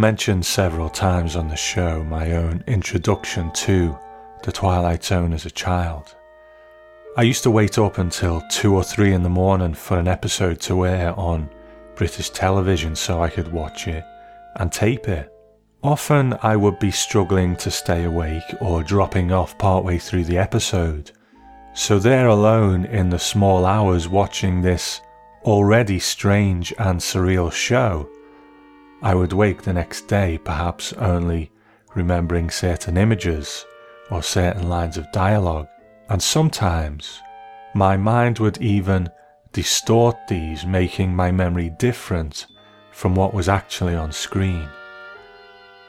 [0.00, 3.98] Mentioned several times on the show my own introduction to
[4.42, 6.16] The Twilight Zone as a child.
[7.18, 10.58] I used to wait up until 2 or 3 in the morning for an episode
[10.62, 11.50] to air on
[11.96, 14.02] British television so I could watch it
[14.56, 15.30] and tape it.
[15.82, 21.10] Often I would be struggling to stay awake or dropping off partway through the episode.
[21.74, 25.02] So there alone in the small hours watching this
[25.44, 28.08] already strange and surreal show,
[29.02, 31.50] I would wake the next day perhaps only
[31.94, 33.64] remembering certain images
[34.10, 35.68] or certain lines of dialogue,
[36.08, 37.20] and sometimes
[37.74, 39.08] my mind would even
[39.52, 42.46] distort these, making my memory different
[42.92, 44.68] from what was actually on screen.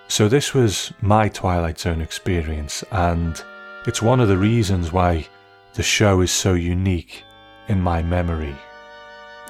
[0.08, 3.42] So, this was my Twilight Zone experience, and
[3.88, 5.28] it's one of the reasons why
[5.74, 7.24] the show is so unique
[7.68, 8.56] in my memory.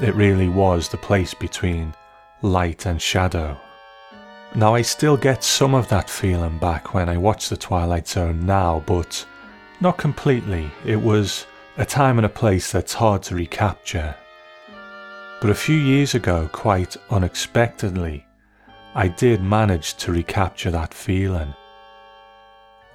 [0.02, 1.94] It really was the place between
[2.42, 3.60] light and shadow.
[4.54, 8.46] Now, I still get some of that feeling back when I watch The Twilight Zone
[8.46, 9.26] now, but
[9.80, 10.70] not completely.
[10.86, 11.46] It was
[11.78, 14.16] a time and a place that's hard to recapture.
[15.40, 18.26] But a few years ago, quite unexpectedly,
[18.94, 21.54] I did manage to recapture that feeling.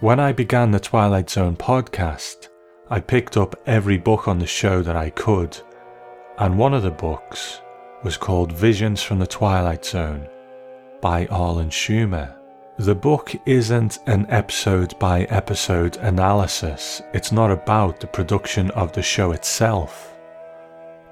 [0.00, 2.48] When I began the Twilight Zone podcast,
[2.90, 5.58] I picked up every book on the show that I could,
[6.38, 7.62] and one of the books
[8.02, 10.28] was called Visions from the Twilight Zone
[11.00, 12.34] by Arlen Schumer.
[12.78, 19.02] The book isn't an episode by episode analysis, it's not about the production of the
[19.02, 20.14] show itself.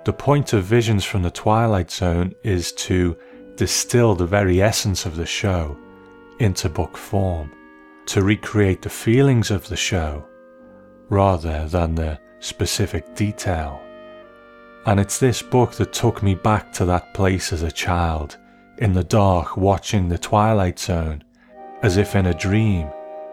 [0.05, 3.17] The point of Visions from the Twilight Zone is to
[3.57, 5.79] distill the very essence of the show
[6.39, 7.53] into book form,
[8.07, 10.27] to recreate the feelings of the show
[11.09, 13.84] rather than the specific detail.
[14.87, 18.37] And it's this book that took me back to that place as a child,
[18.79, 21.25] in the dark watching the Twilight Zone,
[21.83, 22.89] as if in a dream,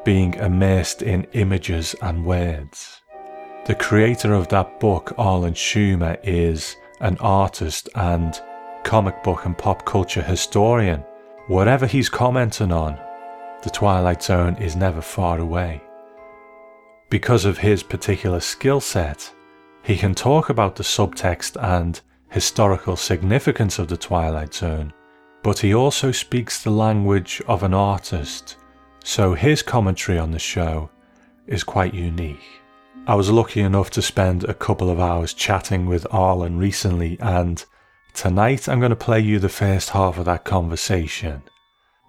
[0.05, 3.01] being immersed in images and words.
[3.65, 8.39] The creator of that book, Arlen Schumer, is an artist and
[8.83, 11.03] comic book and pop culture historian.
[11.47, 12.97] Whatever he's commenting on,
[13.63, 15.81] the Twilight Zone is never far away.
[17.09, 19.31] Because of his particular skill set,
[19.83, 24.93] he can talk about the subtext and historical significance of the Twilight Zone,
[25.43, 28.57] but he also speaks the language of an artist,
[29.03, 30.89] so his commentary on the show
[31.47, 32.61] is quite unique.
[33.07, 37.65] I was lucky enough to spend a couple of hours chatting with Arlen recently, and
[38.13, 41.41] Tonight I'm going to play you the first half of that conversation.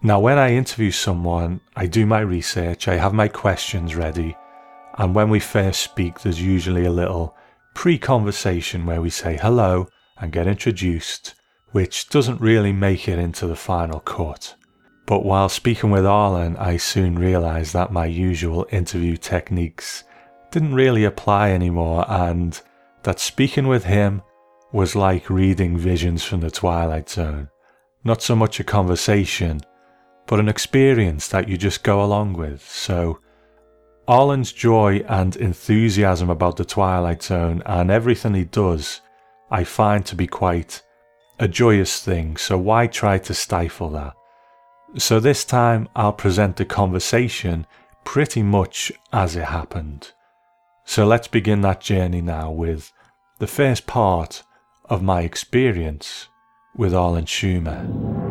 [0.03, 4.37] Now, when I interview someone, I do my research, I have my questions ready,
[4.99, 7.37] and when we first speak, there's usually a little
[7.75, 9.89] pre conversation where we say hello
[10.19, 11.35] and get introduced,
[11.73, 14.55] which doesn't really make it into the final cut.
[15.07, 20.05] But while speaking with Arlen, I soon realised that my usual interview techniques
[20.51, 22.61] didn't really apply anymore, and
[23.03, 24.23] that speaking with him
[24.73, 27.49] was like reading visions from the Twilight Zone.
[28.05, 29.61] Not so much a conversation,
[30.27, 32.67] but an experience that you just go along with.
[32.67, 33.19] So,
[34.09, 39.01] Arlen's joy and enthusiasm about the Twilight Zone and everything he does,
[39.51, 40.83] I find to be quite
[41.39, 44.15] a joyous thing, so why try to stifle that?
[44.99, 47.67] So, this time I'll present the conversation
[48.05, 50.13] pretty much as it happened.
[50.85, 52.93] So, let's begin that journey now with
[53.39, 54.43] the first part
[54.85, 56.29] of my experience
[56.77, 58.22] with Arlen Schumer.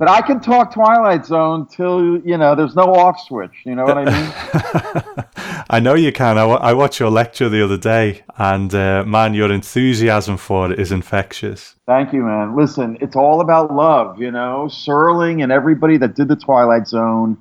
[0.00, 3.52] But I can talk Twilight Zone till, you know, there's no off switch.
[3.66, 5.24] You know what I mean?
[5.68, 6.38] I know you can.
[6.38, 10.72] I, w- I watched your lecture the other day, and uh, man, your enthusiasm for
[10.72, 11.74] it is infectious.
[11.84, 12.56] Thank you, man.
[12.56, 14.68] Listen, it's all about love, you know?
[14.70, 17.36] Serling and everybody that did the Twilight Zone,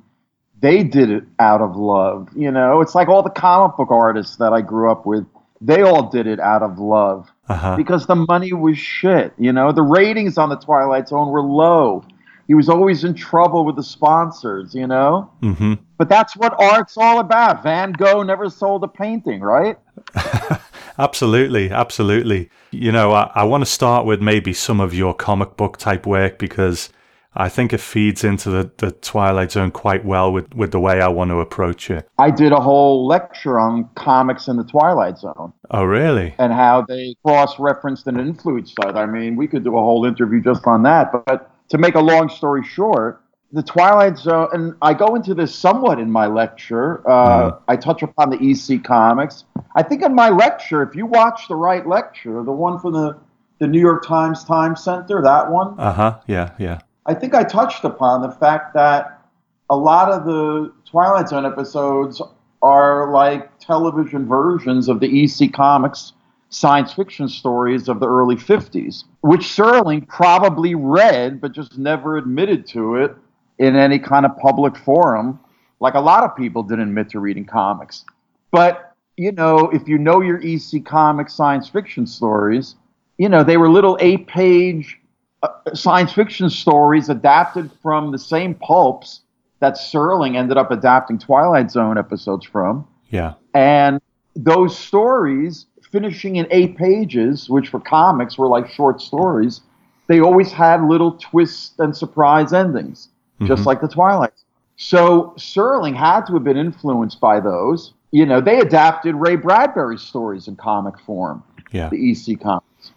[0.60, 2.82] they did it out of love, you know?
[2.82, 5.26] It's like all the comic book artists that I grew up with
[5.62, 7.76] they all did it out of love uh-huh.
[7.76, 9.34] because the money was shit.
[9.38, 12.06] You know, the ratings on the Twilight Zone were low.
[12.50, 14.74] He was always in trouble with the sponsors.
[14.76, 15.76] You know, mm-hmm.
[15.98, 17.64] but that's what art's all about.
[17.64, 19.78] Van Gogh never sold a painting, right?
[20.98, 22.50] absolutely, absolutely.
[22.72, 26.08] You know, I, I want to start with maybe some of your comic book type
[26.08, 26.90] work because
[27.36, 31.00] I think it feeds into the, the Twilight Zone quite well with, with the way
[31.00, 32.10] I want to approach it.
[32.18, 35.54] I did a whole lecture on comics in the Twilight Zone.
[35.70, 36.34] Oh, really?
[36.40, 38.98] And how they cross referenced and influenced that.
[38.98, 41.12] I mean, we could do a whole interview just on that.
[41.26, 43.22] But to make a long story short,
[43.52, 47.08] the Twilight Zone, and I go into this somewhat in my lecture.
[47.10, 47.62] Uh, mm.
[47.68, 49.46] I touch upon the EC comics.
[49.76, 53.18] I think in my lecture, if you watch the right lecture, the one from the
[53.60, 55.78] the New York Times Time Center, that one.
[55.80, 56.20] Uh huh.
[56.28, 56.80] Yeah, yeah.
[57.06, 59.22] I think I touched upon the fact that
[59.70, 62.22] a lot of the Twilight Zone episodes
[62.62, 66.14] are like television versions of the EC Comics
[66.50, 72.68] science fiction stories of the early 50s, which Serling probably read but just never admitted
[72.68, 73.16] to it
[73.60, 75.40] in any kind of public forum,
[75.80, 78.06] like a lot of people didn't admit to reading comics.
[78.52, 82.76] But, you know, if you know your EC Comics science fiction stories,
[83.18, 84.98] you know, they were little eight page
[85.44, 89.22] uh, science fiction stories adapted from the same pulps
[89.60, 92.88] that Serling ended up adapting Twilight Zone episodes from.
[93.10, 93.34] Yeah.
[93.54, 94.02] And
[94.36, 99.62] those stories, finishing in eight pages, which for comics were like short stories,
[100.08, 103.10] they always had little twists and surprise endings,
[103.44, 103.66] just Mhm.
[103.68, 104.34] like the Twilight.
[104.78, 107.94] So Serling had to have been influenced by those.
[108.12, 111.90] You know, they adapted Ray Bradbury's stories in comic form Yeah.
[111.90, 112.92] the EC comics.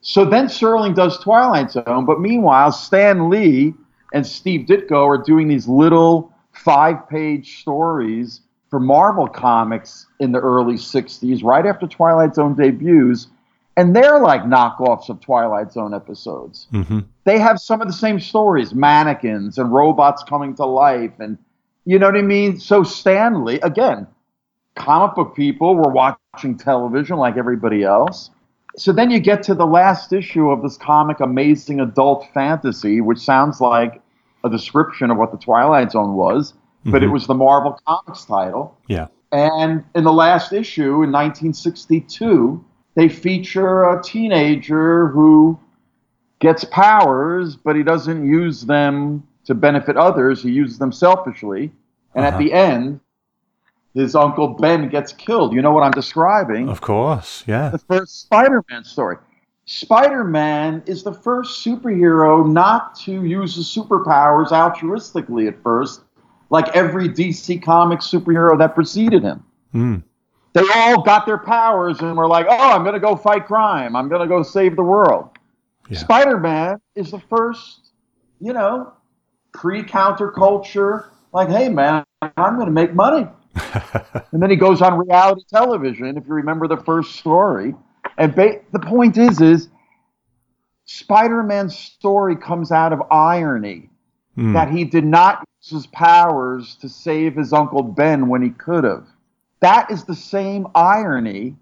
[0.00, 3.74] So then Serling does Twilight Zone, but meanwhile, Stan Lee
[4.14, 8.40] and Steve Ditko are doing these little five page stories
[8.76, 13.28] for Marvel Comics in the early 60s, right after Twilight Zone debuts.
[13.78, 16.66] And they're like knockoffs of Twilight Zone episodes.
[16.70, 21.12] hmm They have some of the same stories mannequins and robots coming to life.
[21.20, 21.38] And
[21.86, 22.60] you know what I mean?
[22.60, 24.06] So, Stan Lee, again,
[24.74, 28.28] comic book people were watching television like everybody else.
[28.76, 33.20] So then you get to the last issue of this comic, Amazing Adult Fantasy, which
[33.20, 34.02] sounds like
[34.44, 36.52] a description of what the Twilight Zone was,
[36.90, 37.12] but it Mhm.
[37.12, 38.76] was the Marvel Comics title.
[38.88, 39.06] Yeah.
[39.32, 45.58] And in the last issue in 1962, they feature a teenager who
[46.38, 50.42] gets powers, but he doesn't use them to benefit others.
[50.42, 51.72] He uses them selfishly.
[52.14, 52.34] And Uh-huh.
[52.34, 53.00] at the end,
[53.94, 55.52] his uncle Ben gets killed.
[55.54, 56.68] You know what I'm describing?
[56.68, 57.42] Of course.
[57.46, 57.70] Yeah.
[57.70, 59.16] the first Spider Man story.
[59.64, 66.02] Spider Man is the first superhero not to use his superpowers altruistically at first,
[66.50, 69.44] like every DC Comics superhero that preceded him.
[69.74, 70.02] Mm.
[70.52, 73.94] They all got their powers and were like, oh, I'm going to go fight crime.
[73.94, 75.30] I'm going to go save the world.
[75.90, 75.98] Yeah.
[75.98, 77.90] Spider Man is the first,
[78.40, 78.92] you know,
[79.52, 83.26] pre counterculture, like, hey, man, I'm going to make money.
[84.32, 87.74] And then he goes on reality television, if you remember the first story.
[88.18, 89.68] And ba- the point is, is
[90.84, 93.90] Spider-Man's story comes out of irony
[94.36, 94.52] Mm.
[94.52, 99.06] that he did not his powers to save his uncle Ben when he could have.
[99.60, 101.56] That is the same irony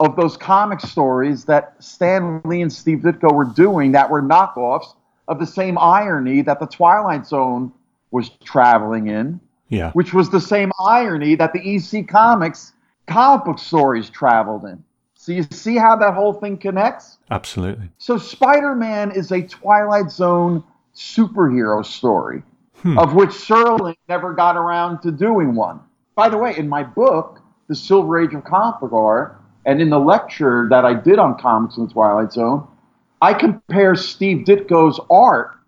[0.00, 4.94] of those comic stories that Stan Lee and Steve Ditko were doing that were knockoffs
[5.26, 7.72] of the same irony that the Twilight Zone
[8.10, 9.90] was traveling in Yeah.
[9.92, 12.72] which was the same irony that the EC Comics
[13.06, 14.82] comic book stories traveled in.
[15.14, 17.18] So you see how that whole thing connects?
[17.30, 17.88] Absolutely.
[17.98, 20.62] So Spider Man is a Twilight Zone
[20.94, 22.42] superhero story,
[22.82, 22.96] Hmm.
[22.98, 25.80] of which Serling never got around to doing one.
[26.14, 29.32] By the way, in my book, The Silver Age of Comic
[29.66, 32.66] and in the lecture that I did on comics in the Twilight Zone,
[33.20, 35.58] I compare Steve Ditko's art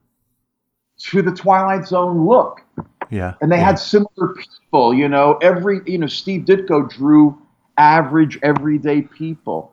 [0.98, 2.62] to the Twilight Zone look
[3.10, 3.34] Yeah.
[3.40, 3.64] and they yeah.
[3.64, 4.94] had similar people.
[4.94, 7.36] You know, every you know Steve Ditko drew
[7.76, 9.72] average, everyday people,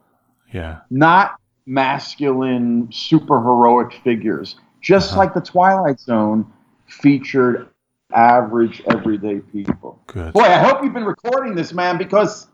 [0.52, 0.78] Yeah.
[0.90, 4.56] not masculine, super heroic figures.
[4.82, 5.20] Just Uh-huh.
[5.20, 6.46] like the Twilight Zone
[6.88, 7.70] featured
[8.14, 10.02] average, everyday people.
[10.08, 10.34] Good.
[10.34, 12.48] Boy, I hope you've been recording this, man, because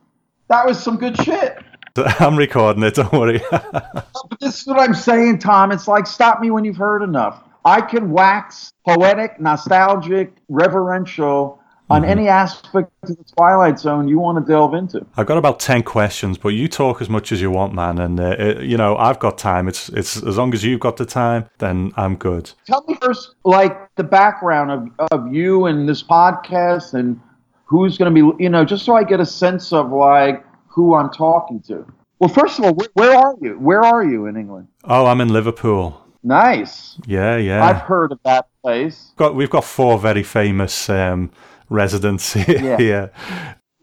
[0.50, 1.58] that was some good shit.
[1.96, 2.96] I'm recording it.
[2.96, 3.42] Don't worry.
[3.52, 3.60] Uh,
[3.92, 5.72] but this is what I'm saying, Tom.
[5.72, 7.44] It's like stop me when you've heard enough.
[7.66, 11.60] I can wax poetic, nostalgic, reverential
[11.94, 12.08] on Mhm.
[12.08, 15.06] any aspect of the Twilight Zone you want to delve into.
[15.18, 18.00] I've got about ten questions, but you talk as much as you want, man.
[18.00, 19.68] And uh, it, you know, I've got time.
[19.68, 22.52] It's it's as long as you've got the time, then I'm good.
[22.66, 27.20] Tell me first, like the background of, of you and this podcast, and
[27.66, 30.96] who's going to be, you know, just so I get a sense of like who
[30.96, 31.86] I'm talking to.
[32.20, 33.54] Well, first of all, where, where are you?
[33.60, 34.68] Where are you in England?
[34.86, 36.00] Oh, I'm in Liverpool.
[36.24, 36.98] Nice.
[37.06, 37.66] Yeah, yeah.
[37.66, 39.12] I've heard of that place.
[39.18, 41.30] got we've got four very famous um,
[41.70, 42.62] residents here.
[42.62, 42.78] Yeah.
[42.78, 43.12] here.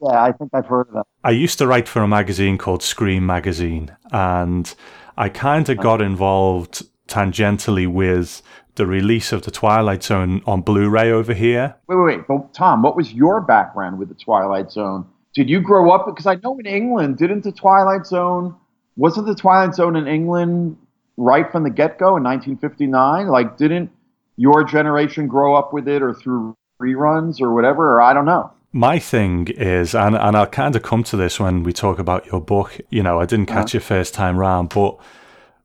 [0.03, 1.07] Yeah, I think I've heard of that.
[1.25, 4.75] I used to write for a magazine called Scream Magazine, and
[5.19, 8.41] I kind of got involved tangentially with
[8.77, 11.77] the release of the Twilight Zone on Blu-ray over here.
[11.87, 12.27] Wait, wait, wait.
[12.27, 15.07] But Tom, what was your background with the Twilight Zone?
[15.35, 16.07] Did you grow up?
[16.07, 18.55] Because I know in England, didn't the Twilight Zone,
[18.97, 20.79] wasn't the Twilight Zone in England
[21.17, 23.27] right from the get go in 1959?
[23.29, 23.91] Like, didn't
[24.37, 27.95] your generation grow up with it or through reruns or whatever?
[27.97, 28.51] Or I don't know.
[28.73, 32.27] My thing is, and, and I'll kind of come to this when we talk about
[32.27, 32.79] your book.
[32.91, 33.61] You know, I didn't uh-huh.
[33.63, 34.99] catch it first time round, but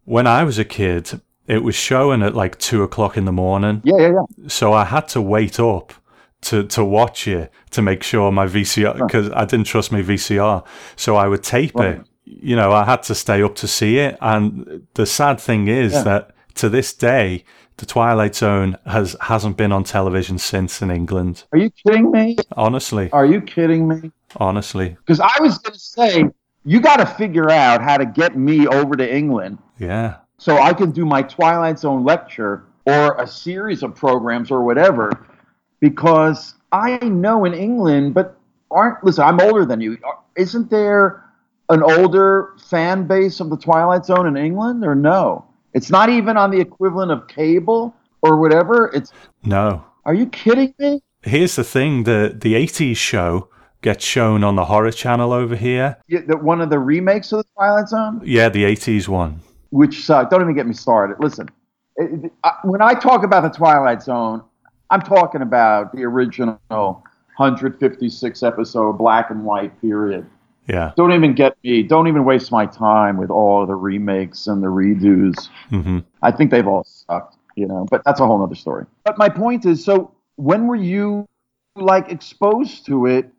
[0.05, 3.81] When I was a kid, it was showing at like two o'clock in the morning.
[3.83, 4.47] Yeah, yeah, yeah.
[4.47, 5.93] So I had to wait up
[6.41, 10.63] to, to watch it to make sure my VCR, because I didn't trust my VCR.
[10.95, 11.95] So I would tape Right.
[11.97, 12.01] it.
[12.23, 14.17] You know, I had to stay up to see it.
[14.21, 16.03] And the sad thing is Yeah.
[16.03, 17.43] that to this day,
[17.77, 21.43] the Twilight Zone has hasn't been on television since in England.
[21.51, 22.37] Are you kidding me?
[22.55, 24.11] Honestly, Are you kidding me?
[24.37, 26.25] honestly, Because I was going to say,
[26.63, 30.73] you got to figure out how to get me over to England yeah, so I
[30.73, 35.11] can do my Twilight Zone lecture or a series of programs or whatever.
[35.79, 38.37] Because I know in England, but
[38.71, 39.97] aren't, listen, I'm older than you.
[40.35, 41.23] Isn't there
[41.69, 45.45] an older fan base of the Twilight Zone in England or no?
[45.75, 48.89] It's not even on the equivalent of cable or whatever.
[48.95, 49.11] It's,
[49.43, 49.83] no.
[50.05, 51.03] are you kidding me?
[51.21, 53.49] Here's the thing: the the '80s show
[53.81, 55.97] gets shown on the Horror Channel over here.
[56.07, 58.21] Yeah, the, one of the remakes of the Twilight Zone?
[58.23, 59.41] Yeah, the '80s one.
[59.69, 60.31] which sucked.
[60.31, 61.17] Don't even get me started.
[61.19, 61.49] Listen,
[61.97, 64.41] it- it- I- when I talk about the Twilight Zone,
[64.91, 66.57] I'm talking about the original
[67.37, 70.25] 156 episode black and white period.
[70.67, 70.91] Yeah.
[70.95, 71.83] Don't even get me.
[71.83, 75.49] Don't even waste my time with all the remakes and the redos.
[75.69, 77.85] hmm I think they've all sucked, you know.
[77.89, 78.85] But that's a whole other story.
[79.03, 81.27] But my point is, so when were you
[81.75, 83.29] like exposed to it,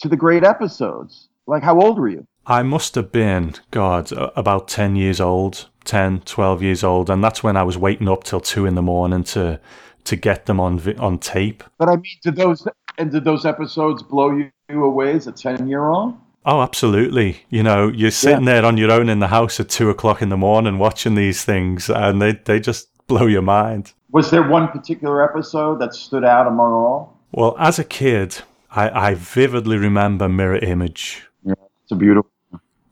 [0.00, 1.28] to the great episodes?
[1.46, 2.26] Like, how old were you?
[2.46, 7.08] I must have been, God, about 10 years old, 10, 12 years old.
[7.08, 9.60] And that's when I was waiting up till two in the morning to,
[10.04, 11.64] to get them on, on tape.
[11.78, 12.66] But I mean, did those
[12.98, 14.50] and did those episodes blow you
[14.84, 16.16] away as a ten year old?
[16.46, 17.44] Oh, absolutely.
[17.48, 20.28] You know, you're sitting there on your own in the house at two o'clock in
[20.28, 23.92] the morning watching these things and they, they just blow your mind.
[24.12, 27.18] Was there one particular episode that stood out among all?
[27.32, 31.22] Well, as a kid, I, I vividly remember Mirror Image.
[31.44, 32.30] Yeah, it's a beautiful.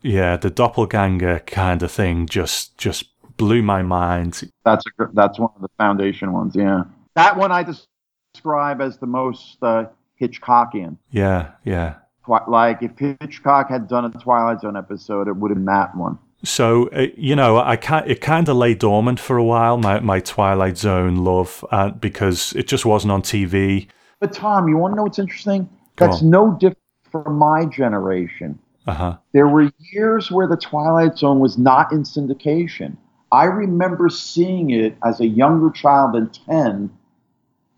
[0.02, 3.04] Yeah, the doppelganger kind of thing just just
[3.36, 4.50] blew my mind.
[4.64, 6.56] That's a that's one of the foundation ones.
[6.56, 7.86] Yeah, that one I des-
[8.34, 9.86] describe as the most uh,
[10.20, 10.96] Hitchcockian.
[11.12, 11.94] Yeah, yeah.
[12.26, 16.18] Like if Hitchcock had done a Twilight Zone episode, it would have been that one.
[16.44, 19.76] So uh, you know, I can it kind of lay dormant for a while.
[19.76, 23.88] My my Twilight Zone love, uh, because it just wasn't on TV.
[24.20, 25.68] But Tom, you want to know what's interesting?
[25.96, 26.30] That's on.
[26.30, 26.78] no different
[27.10, 28.58] from my generation.
[28.86, 29.16] Uh huh.
[29.32, 32.96] There were years where the Twilight Zone was not in syndication.
[33.30, 36.90] I remember seeing it as a younger child than 10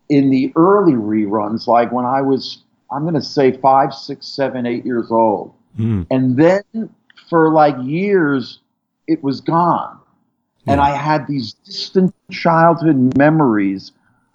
[0.09, 4.65] in the early reruns, like when I was, I'm going to say five, six, seven,
[4.65, 5.53] eight years old.
[5.79, 6.63] Mm, And then
[7.29, 8.59] for like years,
[9.07, 9.99] it was gone.
[10.67, 13.91] And I had these distant childhood memories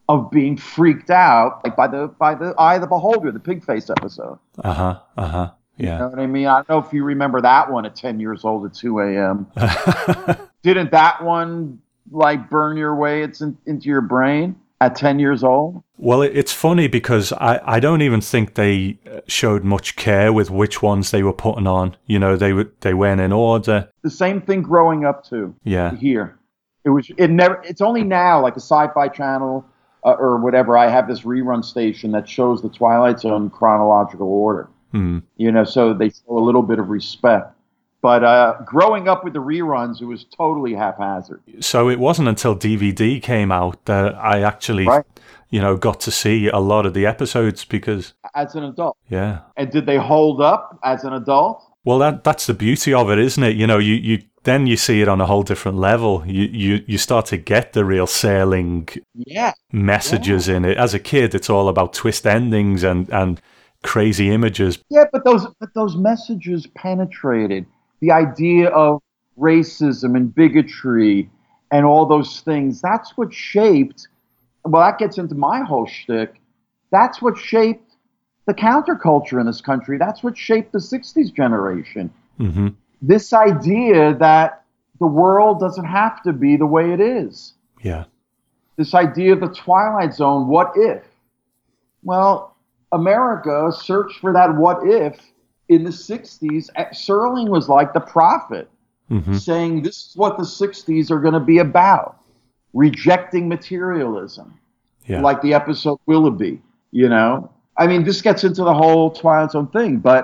[0.09, 3.65] of being freaked out like, by the by the Eye of the Beholder, the pig
[3.65, 4.39] face episode.
[4.63, 5.01] uh huh.
[5.17, 5.51] Uh huh.
[5.77, 5.99] You Yeah.
[5.99, 6.47] know what I mean?
[6.47, 9.47] I don't know if you remember that one at 10 years old at 2 a.m.
[10.63, 11.81] Didn't that one
[12.13, 15.83] like burn your way it's in, into your brain at 10 years old?
[15.99, 20.51] well, it's funny because I I don't even think they uh, showed much care with
[20.51, 21.97] which ones they were putting on.
[22.07, 23.89] You know, they were they weren't in order.
[24.03, 25.95] The same thing growing up too Yeah.
[25.97, 26.39] here.
[26.85, 29.65] It was it never it's only now like the sci-fi channel
[30.05, 34.69] uh, or whatever I have this rerun station that shows the Twilight Zone chronological order.
[34.93, 35.19] Hmm.
[35.37, 37.53] You know, so they show a little bit of respect.
[38.03, 41.43] But uh, growing up with the reruns, it was totally haphazard.
[41.61, 45.05] So it wasn't until DVD came out that I actually, Right.
[45.51, 48.97] you know, got to see a lot of the episodes because, as an adult.
[49.11, 49.41] yeah.
[49.57, 51.63] And did they hold up as an adult?
[51.85, 53.57] Well, that that's the beauty of it, isn't it?
[53.57, 56.23] You know, you, you then you see it on a whole different level.
[56.27, 59.53] You you you start to get the real Serling Yeah.
[59.73, 60.77] messages in it.
[60.79, 63.41] As a kid, it's all about twist endings and and
[63.83, 64.79] crazy images.
[64.91, 67.65] Yeah, but those but those messages penetrated
[68.01, 69.01] the idea of
[69.39, 71.31] racism and bigotry
[71.71, 72.81] and all those things.
[72.81, 74.09] That's what shaped.
[74.65, 76.41] Well, that gets into my whole shtick.
[76.91, 77.93] That's what shaped
[78.47, 79.97] the counterculture in this country.
[79.99, 82.13] That's what shaped the '60s generation.
[82.39, 82.69] hmm
[83.01, 84.65] This idea that
[84.99, 87.55] the world doesn't have to be the way it is.
[87.83, 88.05] Yeah.
[88.77, 91.03] this idea of the twilight zone what if
[92.03, 92.55] well
[92.93, 95.19] america searched for that what if
[95.71, 98.69] in the 60s Uh, serling was like the prophet
[99.09, 102.11] hmm saying this is what the 60s are going to be about
[102.75, 104.55] rejecting materialism
[105.07, 105.23] Yeah.
[105.23, 106.61] like the episode willoughby
[106.93, 110.23] you know i mean this gets into the whole twilight zone thing but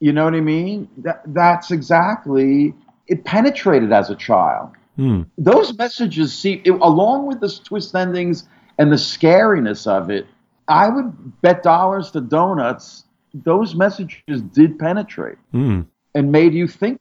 [0.00, 2.74] you know what i mean that, that's exactly
[3.06, 5.26] it penetrated as a child Mm.
[5.38, 10.26] those messages see it, along with the twist endings and the scariness of it
[10.66, 13.04] i would bet dollars to donuts
[13.44, 15.86] those messages did penetrate Mm.
[16.14, 17.00] and made you think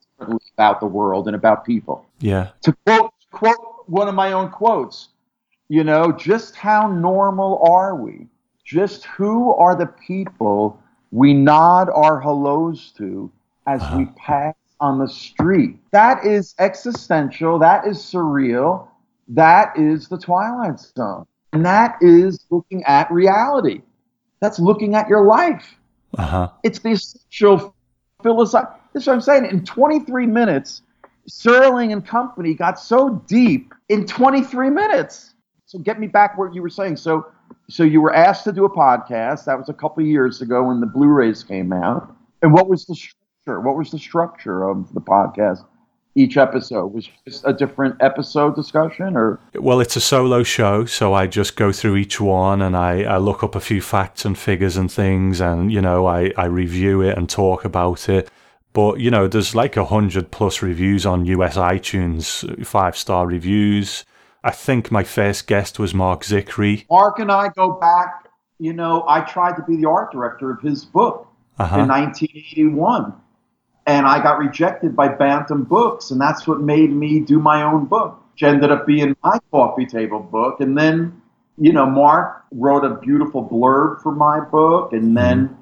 [0.54, 2.06] about the world and about people.
[2.20, 2.50] Yeah.
[2.64, 5.10] To quote quote one of my own quotes,
[5.70, 8.28] you know, just how normal are we?
[8.64, 10.80] Just who are the people
[11.12, 13.32] we nod our hellos to
[13.66, 15.78] as we pass on the street?
[15.92, 17.60] That is existential.
[17.60, 18.88] That is surreal.
[19.30, 21.26] That is the Twilight Zone.
[21.54, 23.82] And that is looking at reality.
[24.42, 25.76] That's looking at your life.
[26.18, 26.50] Uh huh.
[26.64, 27.76] It's the essential
[28.22, 28.68] philosophy.
[28.94, 29.46] This is what I'm saying.
[29.46, 30.82] In 23 minutes,
[31.30, 35.34] Serling and company got so deep in 23 minutes.
[35.66, 36.96] So get me back where you were saying.
[36.96, 37.28] So,
[37.70, 39.46] so you were asked to do a podcast.
[39.46, 42.16] That was a couple years ago when the Blu-rays came out.
[42.42, 43.60] And what was the structure?
[43.60, 45.66] What was the structure of the podcast?
[46.18, 51.14] Each episode was just a different episode discussion, or Well, it's a solo show, so
[51.14, 54.36] I just go through each one and I, I look up a few facts and
[54.36, 58.32] figures and things, and you know, I, I review it and talk about it.
[58.74, 64.04] But you know, there's like a hundred plus reviews on US iTunes, five star reviews.
[64.44, 66.86] I think my first guest was Marc Zicree.
[66.90, 68.30] Mark and I go back.
[68.60, 71.28] You know, I tried to be the art director of his book
[71.60, 71.80] Uh-huh.
[71.82, 73.14] in 1981.
[73.88, 77.86] And I got rejected by Bantam Books, and that's what made me do my own
[77.86, 80.60] book, which ended up being my coffee table book.
[80.60, 81.22] And then,
[81.58, 84.92] you know, Mark wrote a beautiful blurb for my book.
[84.92, 85.58] And then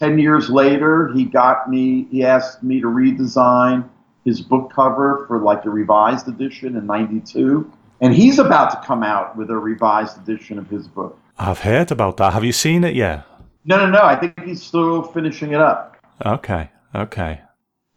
[0.00, 3.88] 10 years later, he got me, he asked me to redesign
[4.24, 7.70] his book cover for like a revised edition in 92.
[8.00, 11.16] And he's about to come out with a revised edition of his book.
[11.38, 12.32] I've heard about that.
[12.32, 13.24] Have you seen it yet?
[13.64, 14.02] No, no, no.
[14.02, 15.96] I think he's still finishing it up.
[16.26, 17.42] Okay, okay.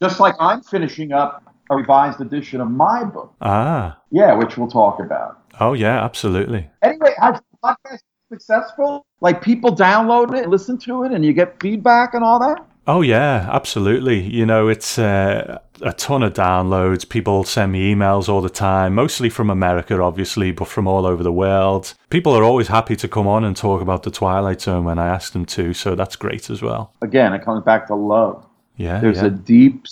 [0.02, 3.34] Just like I'm finishing up a revised edition of my book.
[3.42, 5.40] Ah, Yeah, which we'll talk about.
[5.60, 6.70] oh yeah, absolutely.
[6.82, 9.06] Anyway, has the podcast been successful?
[9.22, 12.66] Like people download it, listen to it, and you get feedback and all that?
[12.88, 14.20] Oh yeah, absolutely.
[14.22, 17.08] You know, it's uh, a ton of downloads.
[17.08, 21.22] People send me emails all the time, mostly from America, obviously, but from all over
[21.22, 21.94] the world.
[22.10, 25.08] People are always happy to come on and talk about the Twilight Zone when I
[25.08, 26.92] ask them to, so that's great as well.
[27.04, 28.48] Again, it comes back to love.
[28.82, 29.28] Yeah, There's yeah.
[29.28, 29.86] a deep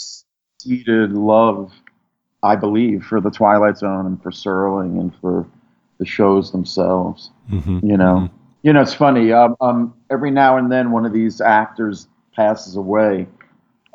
[0.60, 1.72] seated love,
[2.44, 5.46] I believe, for the Twilight Zone and for Serling and for
[6.00, 7.32] the shows themselves.
[7.52, 7.84] Mhm.
[7.84, 8.30] You know,
[8.64, 9.32] you know, it's funny.
[9.32, 13.28] Um, um, every now and then, one of these actors passes away.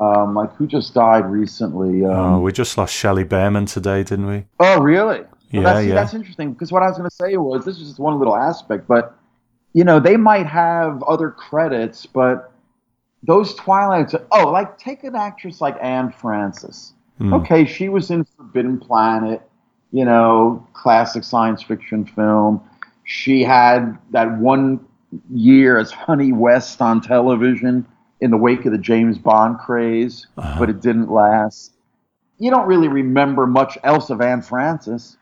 [0.00, 2.04] Um, like who just died recently?
[2.04, 4.44] Um, Oh, we just lost Shelley Berman today, didn't we?
[4.58, 5.20] Oh, really?
[5.20, 5.94] Well, Yeah, that's, yeah.
[5.94, 8.36] that's interesting because what I was going to say was this is just one little
[8.36, 9.14] aspect, but
[9.72, 12.50] you know they might have other credits, but
[13.26, 14.14] those Twilights.
[14.32, 16.92] Oh, like take an actress like Anne Francis.
[17.20, 17.32] Mm.
[17.42, 19.40] Okay, she was in Forbidden Planet,
[19.92, 22.60] you know, classic science fiction film.
[23.04, 24.84] She had that one
[25.32, 27.86] year as Honey West on television
[28.20, 30.56] in the wake of the James Bond craze, Uh-huh.
[30.58, 31.72] but it didn't last.
[32.38, 35.16] You don't really remember much else of Anne Francis,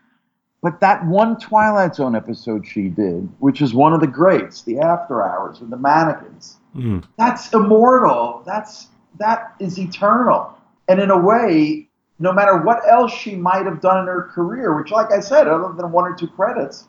[0.63, 4.79] but that one Twilight Zone episode she did, which is one of the greats, the
[4.79, 7.03] After Hours with the mannequins Mm.
[7.17, 8.43] that's immortal.
[8.45, 8.87] That's
[9.19, 10.53] that is eternal.
[10.87, 11.87] And in a way,
[12.19, 15.47] no matter what else she might have done in her career, which, like I said,
[15.47, 16.85] other than one or two credits,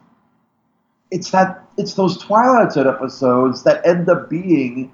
[1.11, 4.93] it's that it's those Twilight Zone episodes that end up being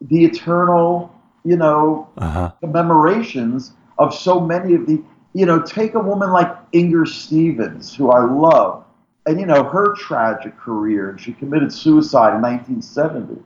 [0.00, 1.12] the eternal,
[1.44, 2.52] you know, Uh-huh.
[2.60, 5.02] commemorations of so many of the,
[5.34, 8.84] you know, take a woman like Inger Stevens, who I love,
[9.26, 13.42] and you know her tragic career, and she committed suicide in 1970.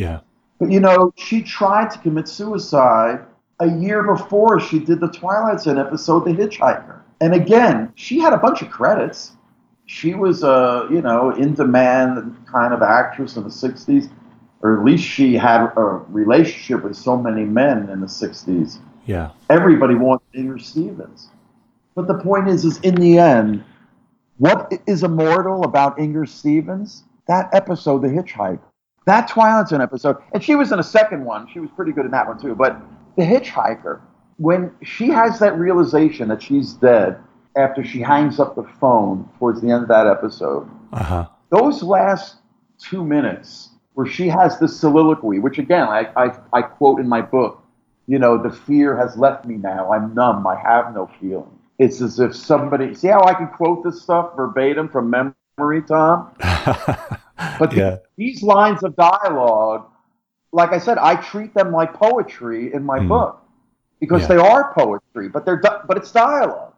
[0.00, 0.20] Yeah.
[0.58, 3.20] But you know, she tried to commit suicide
[3.60, 7.00] a year before she did the Twilight Zone episode, The Hitchhiker.
[7.20, 9.32] And again, she had a bunch of credits.
[9.84, 14.10] She was a, you know, in demand kind of actress in the 60s,
[14.62, 18.78] or at least she had a relationship with so many men in the 60s.
[19.04, 19.32] Yeah.
[19.50, 21.28] Everybody wanted Inger Stevens.
[21.94, 23.64] But the point is, is in the end,
[24.38, 27.04] what is immortal about Inger Stevens?
[27.26, 28.60] That episode, The Hitchhiker.
[29.06, 31.48] That Twilight Zone episode, and she was in a second one.
[31.52, 32.54] She was pretty good in that one too.
[32.54, 32.80] But
[33.16, 34.00] The Hitchhiker,
[34.36, 37.18] when she has that realization that she's dead
[37.56, 41.26] after she hangs up the phone towards the end of that episode, Uh-huh.
[41.50, 42.36] those last
[42.78, 47.20] two minutes where she has this soliloquy, which again I, I, I quote in my
[47.22, 47.62] book,
[48.06, 49.92] you know, the fear has left me now.
[49.92, 50.46] I'm numb.
[50.46, 51.50] I have no feeling.
[51.78, 56.30] It's as if somebody see how I can quote this stuff verbatim from memory, Tom?
[57.60, 57.98] But yeah.
[58.16, 59.86] these lines of dialogue,
[60.52, 63.08] like I said, I treat them like poetry in my Hmm.
[63.08, 63.42] book
[64.00, 64.28] because Yeah.
[64.28, 66.72] they are poetry, but they're but it's dialogue.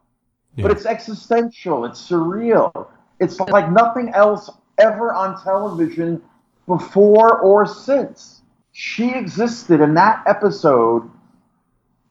[0.57, 0.63] Yeah.
[0.65, 2.89] But it's existential, it's surreal.
[3.21, 6.21] It's like nothing else ever on television
[6.67, 8.43] before or since.
[8.73, 11.09] She existed in that episode,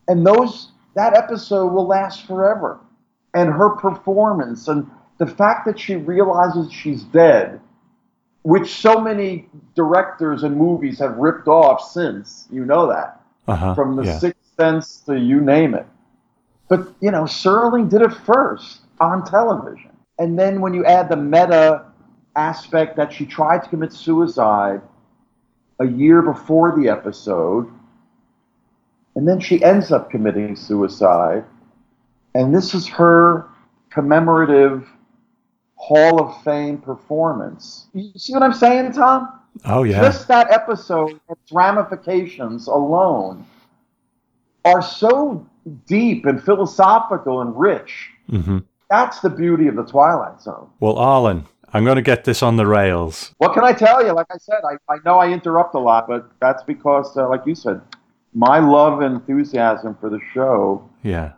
[0.08, 2.80] and those that episode will last forever.
[3.34, 7.62] And her performance and the fact that she realizes she's dead,
[8.44, 13.76] which so many directors and movies have ripped off since, you know that, Uh-huh.
[13.76, 14.18] from The yeah.
[14.18, 15.88] Sixth Sense to you name it.
[16.68, 19.92] But, you know, Serling did it first on television.
[20.20, 21.86] And then when you add the meta
[22.36, 24.82] aspect that she tried to commit suicide
[25.80, 27.68] a year before the episode,
[29.16, 31.44] and then she ends up committing suicide.
[32.36, 33.48] And this is her
[33.90, 34.88] commemorative
[35.82, 37.88] Hall of Fame performance.
[37.94, 39.40] You see what I'm saying, Tom?
[39.66, 40.00] Oh yeah.
[40.02, 43.46] Just that episode, its ramifications alone
[44.64, 45.46] are so
[45.88, 48.10] deep and philosophical and rich.
[48.30, 48.60] hmm
[48.92, 50.70] That's the beauty of the Twilight Zone.
[50.80, 53.34] Well, Arlen, I'm going to get this on the rails.
[53.40, 54.14] What can I tell you?
[54.14, 57.42] Like I said, I, I know I interrupt a lot, but that's because, uh, like
[57.48, 57.82] you said,
[58.34, 60.88] my love and enthusiasm for the show.
[61.02, 61.32] Yeah.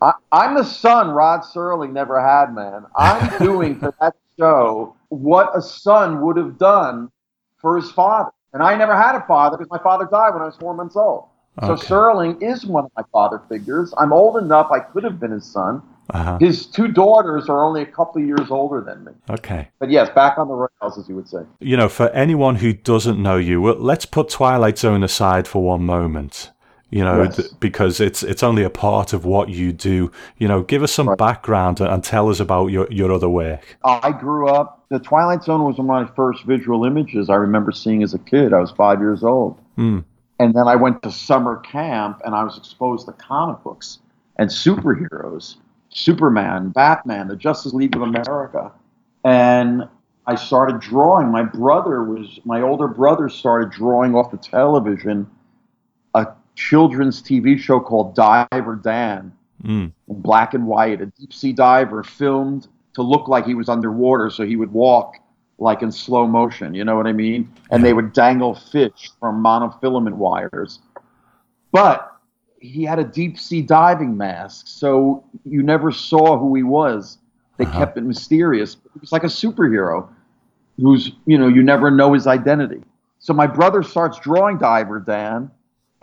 [0.00, 2.86] I, I'm the son Rod Serling never had, man.
[2.96, 7.10] I'm doing for that show what a son would have done
[7.58, 8.30] for his father.
[8.52, 10.96] And I never had a father because my father died when I was four months
[10.96, 11.26] old.
[11.60, 11.86] So Okay.
[11.86, 13.92] Serling is one of my father figures.
[13.96, 15.82] I'm old enough I could have been his son.
[16.10, 16.38] Uh-huh.
[16.38, 19.12] His two daughters are only a couple of years older than me.
[19.30, 19.68] Okay.
[19.78, 21.40] But yes, back on the rails, as you would say.
[21.58, 25.62] You know, for anyone who doesn't know you, well, let's put Twilight Zone aside for
[25.62, 26.52] one moment.
[26.90, 27.36] You know, Yes.
[27.36, 30.10] th- because it's it's only a part of what you do.
[30.38, 31.18] You know, give us some Right.
[31.18, 33.76] background and, tell us about your, your other work.
[33.84, 34.84] I grew up.
[34.88, 38.18] The Twilight Zone was one of my first visual images I remember seeing as a
[38.20, 38.52] kid.
[38.52, 39.58] I was five years old.
[39.74, 40.00] Hmm.
[40.38, 43.98] And then I went to summer camp and I was exposed to comic books
[44.36, 45.56] and superheroes
[45.88, 48.70] Superman, Batman, the Justice League of America.
[49.24, 49.88] And
[50.26, 51.28] I started drawing.
[51.32, 55.26] My brother was, my older brother started drawing off the television
[56.56, 59.32] children's TV show called Diver Dan
[59.64, 59.92] Mm.
[60.08, 64.28] in black and white, a deep sea diver filmed to look like he was underwater
[64.30, 65.14] so he would walk
[65.58, 67.50] like in slow motion, you know what I mean?
[67.70, 70.80] And they would dangle fish from monofilament wires.
[71.72, 72.12] But
[72.60, 77.18] he had a deep sea diving mask, so you never saw who he was.
[77.56, 77.78] They Uh-huh.
[77.78, 78.76] kept it mysterious.
[78.92, 80.08] He was like a superhero
[80.78, 82.82] who's, you know, you never know his identity.
[83.18, 85.50] So my brother starts drawing Diver Dan,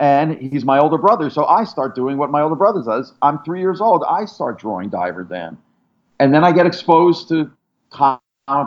[0.00, 1.30] and he's my older brother.
[1.30, 3.12] So I start doing what my older brother does.
[3.22, 4.04] I'm three years old.
[4.08, 5.56] I start drawing Diver Dan.
[6.20, 7.50] And then I get exposed to
[7.90, 8.20] comic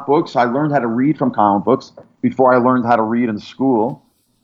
[0.05, 0.35] books.
[0.35, 3.39] I learned how to read from comic books before I learned how to read in
[3.39, 4.03] school.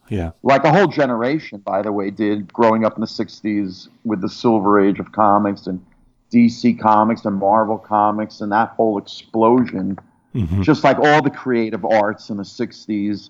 [0.09, 0.31] Yeah.
[0.43, 4.29] Like a whole generation, by the way, did growing up in the 60s with the
[4.29, 5.83] silver age of comics and
[6.31, 9.97] DC comics and Marvel comics and that whole explosion
[10.33, 13.29] hmm just like all the creative arts in the 60s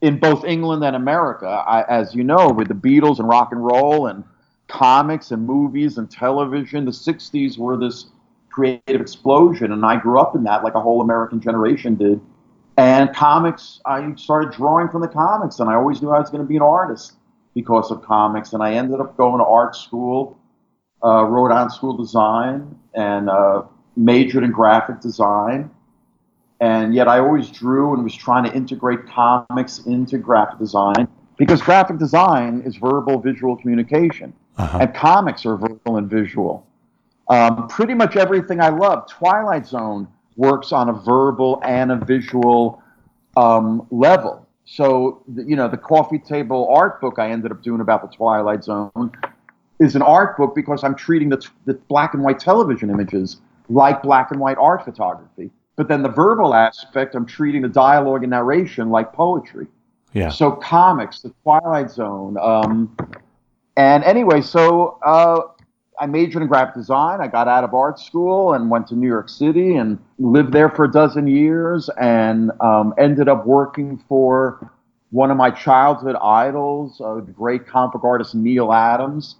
[0.00, 3.64] in both England and America, I, as you know, with the Beatles and rock and
[3.64, 4.24] roll and
[4.68, 8.06] comics and movies and television, the 60s were this
[8.50, 9.72] creative explosion.
[9.72, 12.20] And I grew up in that like a whole American generation did.
[12.76, 16.42] And comics, I started drawing from the comics, and I always knew I was going
[16.42, 17.14] to be an artist
[17.54, 18.52] because of comics.
[18.52, 20.38] And I ended up going to art school,
[21.02, 23.62] uh, Rhode Island School of Design, and uh,
[23.96, 25.70] majored in graphic design
[26.60, 31.60] and yet I always drew and was trying to integrate comics into graphic design because
[31.60, 34.78] graphic design is verbal visual communication Uh-huh.
[34.80, 36.66] and comics are verbal and visual.
[37.28, 42.82] Um, pretty much everything I love, Twilight Zone works on a verbal and a visual
[43.36, 44.46] um, level.
[44.64, 48.16] So, the- you know, the coffee table art book I ended up doing about the
[48.16, 49.12] Twilight Zone
[49.78, 54.02] is an art book because I'm treating the, the black and white television images like
[54.02, 55.50] black and white art photography.
[55.76, 59.66] But then the verbal aspect, I'm treating the dialogue and narration like poetry.
[60.12, 60.30] Yeah.
[60.30, 62.36] So comics, the Twilight Zone.
[62.40, 62.96] Um,
[63.76, 65.42] and anyway, so uh,
[66.00, 67.20] I majored in graphic design.
[67.20, 70.70] I got out of art school and went to New York City and lived there
[70.70, 74.70] for a dozen years and um, ended up working for
[75.10, 79.36] one of my childhood idols, uh, the great comic artist Neal Adams,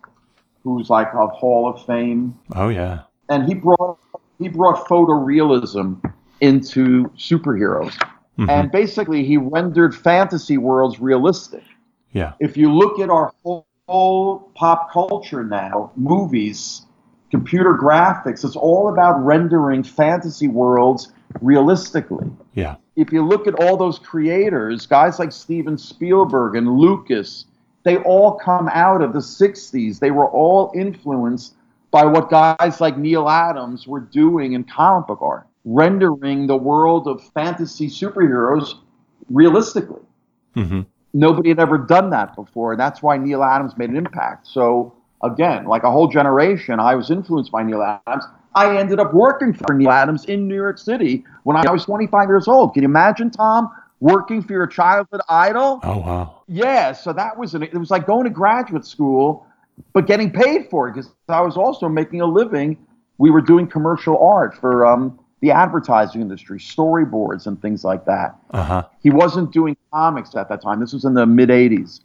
[0.63, 3.03] who's like a Hall of Fame Oh yeah.
[3.31, 3.99] and he brought
[4.39, 6.01] he brought photorealism
[6.41, 7.93] into superheroes.
[8.39, 8.51] Mhm.
[8.51, 11.65] And basically he rendered fantasy worlds realistic.
[12.13, 12.33] Yeah.
[12.41, 16.87] If you look at our whole, whole pop culture now, movies,
[17.31, 22.31] computer graphics, it's all about rendering fantasy worlds realistically.
[22.55, 22.77] Yeah.
[22.97, 27.47] If you look at all those creators, guys like Steven Spielberg and Lucas,
[27.85, 29.99] they all come out of the 60s.
[30.01, 31.55] They were all influenced
[31.91, 37.07] by what guys like Neal Adams were doing in comic book art, rendering the world
[37.09, 38.75] of fantasy superheroes
[39.29, 40.01] realistically.
[40.55, 44.47] hmm Nobody had ever done that before, and that's why Neal Adams made an impact.
[44.47, 48.25] So again, like a whole generation, I was influenced by Neal Adams.
[48.55, 52.29] I ended up working for Neal Adams in New York City when I was 25
[52.29, 52.75] years old.
[52.75, 55.81] Can you imagine, Tom, working for your childhood idol?
[55.83, 56.43] Oh wow.
[56.49, 59.47] Yeah, so that was an, it was like going to graduate school,
[59.95, 62.77] but getting paid for it because I was also making a living.
[63.17, 68.37] We were doing commercial art for um, the advertising industry, storyboards and things like that.
[68.51, 68.85] Uh-huh.
[69.03, 70.81] He wasn't doing comics at that time.
[70.81, 72.01] This was in the mid 80s.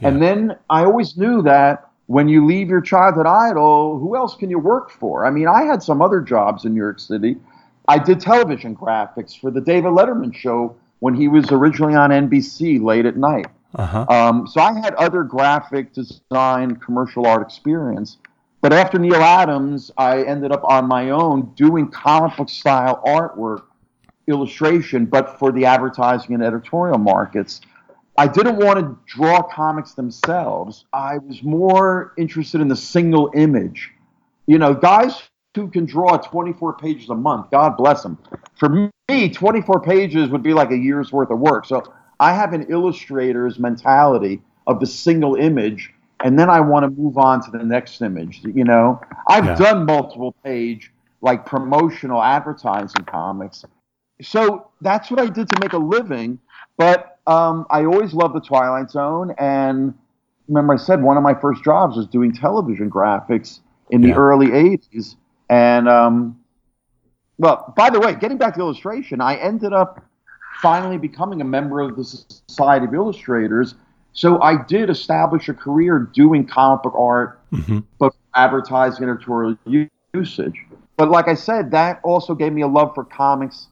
[0.00, 0.08] Yeah.
[0.08, 4.50] And then I always knew that when you leave your childhood idol, who else can
[4.50, 5.24] you work for?
[5.24, 7.36] I mean, I had some other jobs in New York City.
[7.88, 12.82] I did television graphics for the David Letterman show when he was originally on NBC
[12.82, 13.46] late at night.
[13.74, 14.06] Uh-huh.
[14.08, 18.18] Um, so I had other graphic design, commercial art experience.
[18.62, 23.64] But after Neal Adams, I ended up on my own doing comic book style artwork,
[24.28, 27.60] illustration, but for the advertising and editorial markets.
[28.16, 30.84] I didn't want to draw comics themselves.
[30.92, 33.90] I was more interested in the single image.
[34.46, 35.20] You know, guys
[35.56, 38.16] who can draw 24 pages a month, God bless them.
[38.54, 41.66] For me, 24 pages would be like a year's worth of work.
[41.66, 41.82] So
[42.20, 47.18] I have an illustrator's mentality of the single image, and then I want to move
[47.18, 48.42] on to the next image.
[48.44, 49.54] You know, I've Yeah.
[49.56, 53.64] done multiple page, like promotional advertising comics.
[54.20, 56.38] So that's what I did to make a living.
[56.76, 59.94] But um, I always loved the Twilight Zone, and
[60.48, 64.14] remember I said one of my first jobs was doing television graphics in the Yeah.
[64.16, 65.16] early '80s.
[65.50, 66.40] And um,
[67.38, 70.04] well, by the way, getting back to illustration, I ended up
[70.60, 73.74] finally becoming a member of the Society of Illustrators.
[74.12, 79.56] So I did establish a career doing comic book art, hmm but advertising editorial
[80.14, 80.66] usage.
[80.96, 83.68] But like I said, that also gave me a love for comics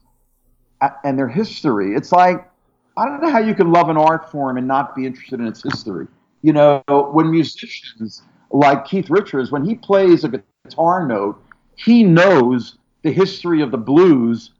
[1.03, 1.95] and their history.
[1.95, 2.49] It's like
[2.97, 5.47] I don't know how you can love an art form and not be interested in
[5.47, 6.07] its history.
[6.41, 10.29] You know, when musicians like Keith Richards, when he plays a
[10.65, 11.41] guitar note,
[11.75, 14.51] he knows the history of the blues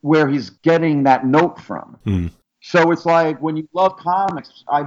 [0.00, 1.98] where he's getting that note from.
[2.06, 2.30] Mm.
[2.60, 4.84] So it's like when you love comics, I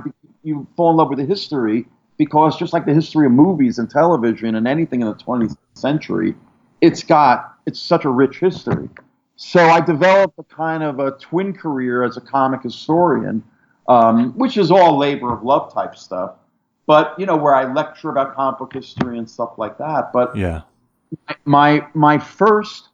[0.48, 1.86] you fall in love with the history
[2.18, 6.36] because just like the history of movies and television and anything in the 20th century,
[6.82, 8.90] it's got it's such a rich history.
[9.36, 13.44] So I developed a kind of a twin career as a comic historian,
[13.88, 16.36] um, which is all labor of love type stuff.
[16.88, 20.12] But you know where I lecture about comic book history and stuff like that.
[20.14, 20.62] But Yeah.
[21.46, 22.90] my my first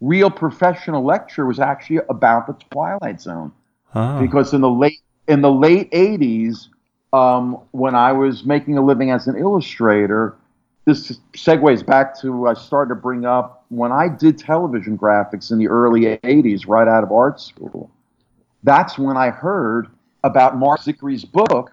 [0.00, 3.52] real professional lecture was actually about the Twilight Zone
[3.94, 4.20] Ah.
[4.20, 6.68] because in the late in the late 80s
[7.12, 10.36] um, when i was making a living as an illustrator
[10.84, 15.58] this segues back to i started to bring up when i did television graphics in
[15.58, 17.90] the early 80s right out of art school
[18.62, 19.88] that's when i heard
[20.24, 21.72] about mark zicree's book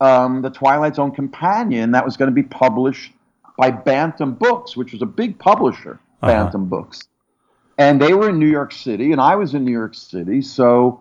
[0.00, 3.12] um, the twilight zone companion that was going to be published
[3.58, 6.32] by bantam books which was a big publisher Uh-huh.
[6.32, 7.08] bantam books
[7.78, 10.42] and they were in New York City, and I was in New York City.
[10.42, 11.00] So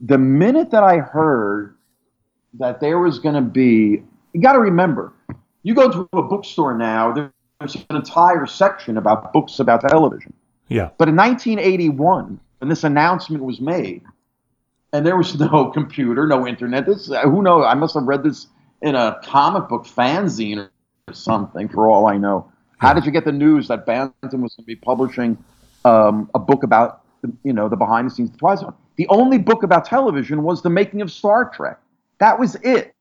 [0.00, 1.76] the minute that I heard
[2.54, 5.12] that there was going to be, you got to remember,
[5.62, 10.32] you go to a bookstore now, there's an entire section about books about television.
[10.68, 10.90] Yeah.
[10.98, 14.02] But in 1981, when this announcement was made,
[14.92, 17.64] and there was no computer, no internet, this who knows?
[17.66, 18.46] I must have read this
[18.82, 20.68] in a comic book fanzine
[21.08, 22.50] or something, for all I know.
[22.78, 25.42] How did you get the news that Bantam was going to be publishing
[25.86, 27.02] um, a book about,
[27.42, 28.74] you know, the behind the scenes of Twilight Zone?
[28.96, 31.78] The only book about television was the making of Star Trek.
[32.18, 32.94] That was it.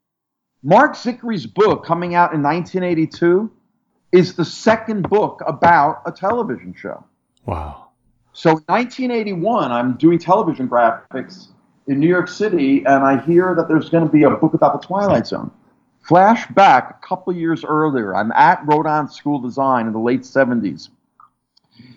[0.62, 3.52] Marc Zicree's book, coming out in 1982,
[4.12, 7.04] is the second book about a television show.
[7.46, 7.90] Wow.
[8.34, 11.48] So in 1981, I'm doing television graphics
[11.88, 14.82] in New York City, and I hear that there's going to be a book about
[14.82, 15.52] the Twilight Zone.
[16.06, 20.22] Flashback a couple years earlier, I'm at Rhode Island School of Design in the late
[20.22, 20.90] 70s.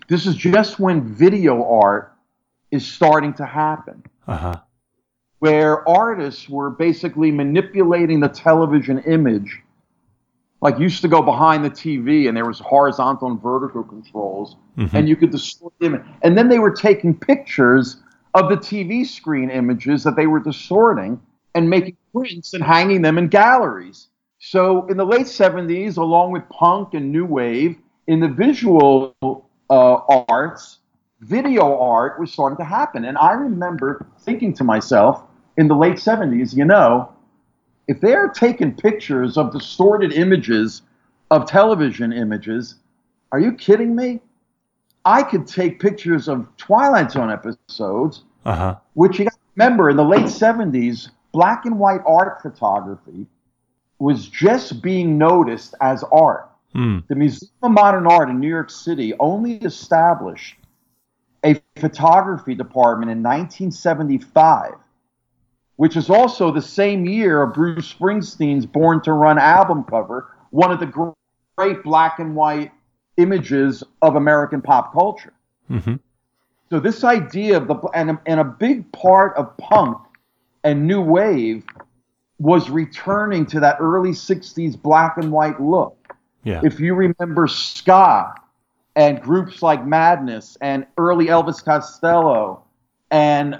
[0.07, 2.13] This is just when video art
[2.71, 4.55] is starting to happen, Uh huh.
[5.39, 9.61] where artists were basically manipulating the television image.
[10.61, 14.93] Like used to go behind the TV, and there was horizontal and vertical controls, Mhm.
[14.93, 16.01] and you could distort the image.
[16.21, 18.01] And then they were taking pictures
[18.33, 21.19] of the TV screen images that they were distorting
[21.55, 24.09] and making prints and hanging them in galleries.
[24.39, 27.77] So in the late 70s, along with punk and new wave,
[28.07, 29.15] in the visual
[29.69, 30.79] uh, arts,
[31.21, 33.05] video art was starting to happen.
[33.05, 35.23] And I remember thinking to myself
[35.57, 37.11] in the late 70s, you know,
[37.87, 40.83] if they're taking pictures of distorted images
[41.31, 42.75] of television images,
[43.31, 44.21] are you kidding me?
[45.05, 48.75] I could take pictures of Twilight Zone episodes, Uh huh.
[48.93, 53.25] which you got to remember in the late 70s, black and white art photography
[53.99, 56.49] was just being noticed as art.
[56.75, 57.05] Mm.
[57.07, 60.55] The Museum of Modern Art in New York City only established
[61.43, 64.73] a photography department in 1975,
[65.77, 70.71] which is also the same year of Bruce Springsteen's Born to Run album cover, one
[70.71, 71.13] of the
[71.55, 72.71] great black and white
[73.17, 75.33] images of American pop culture.
[75.67, 75.95] hmm
[76.69, 79.97] So this idea of the and a, and a big part of punk
[80.63, 81.63] and new wave
[82.39, 85.95] was returning to that early '60s black and white look.
[86.43, 86.61] Yeah.
[86.63, 88.33] If you remember ska
[88.95, 92.63] and groups like Madness and early Elvis Costello,
[93.11, 93.59] and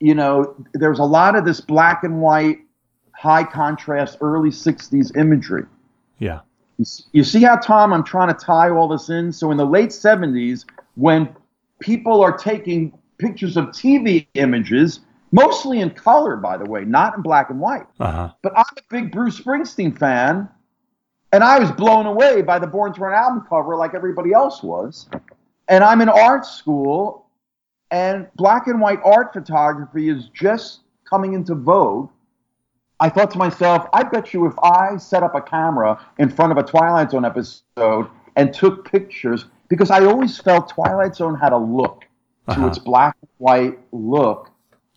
[0.00, 2.58] you know, there's a lot of this black and white,
[3.12, 5.64] high contrast early '60s imagery.
[6.18, 6.40] yeah.
[7.12, 9.32] You see how, Tom, I'm trying to tie all this in?
[9.32, 11.28] So, in the late 70s, when
[11.78, 17.20] people are taking pictures of TV images, mostly in color, by the way, not in
[17.20, 18.28] black and white, Uh huh.
[18.40, 20.48] but I'm a big Bruce Springsteen fan,
[21.32, 24.62] and I was blown away by the Born to Run album cover like everybody else
[24.62, 25.08] was.
[25.68, 27.26] And I'm in art school,
[27.90, 32.10] and black and white art photography is just coming into vogue.
[32.98, 36.52] I thought to myself, I bet you if I set up a camera in front
[36.52, 41.52] of a Twilight Zone episode and took pictures, because I always felt Twilight Zone had
[41.52, 42.00] a look
[42.48, 42.66] to Uh-huh.
[42.66, 44.50] its black and white look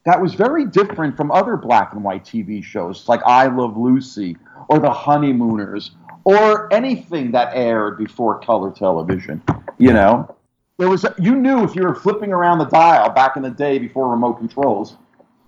[0.05, 4.35] that was very different from other black and white TV shows like I Love Lucy
[4.67, 5.91] or The Honeymooners
[6.25, 9.41] or anything that aired before color television.
[9.77, 10.35] You know,
[10.77, 13.77] there was you knew if you were flipping around the dial back in the day
[13.79, 14.97] before remote controls,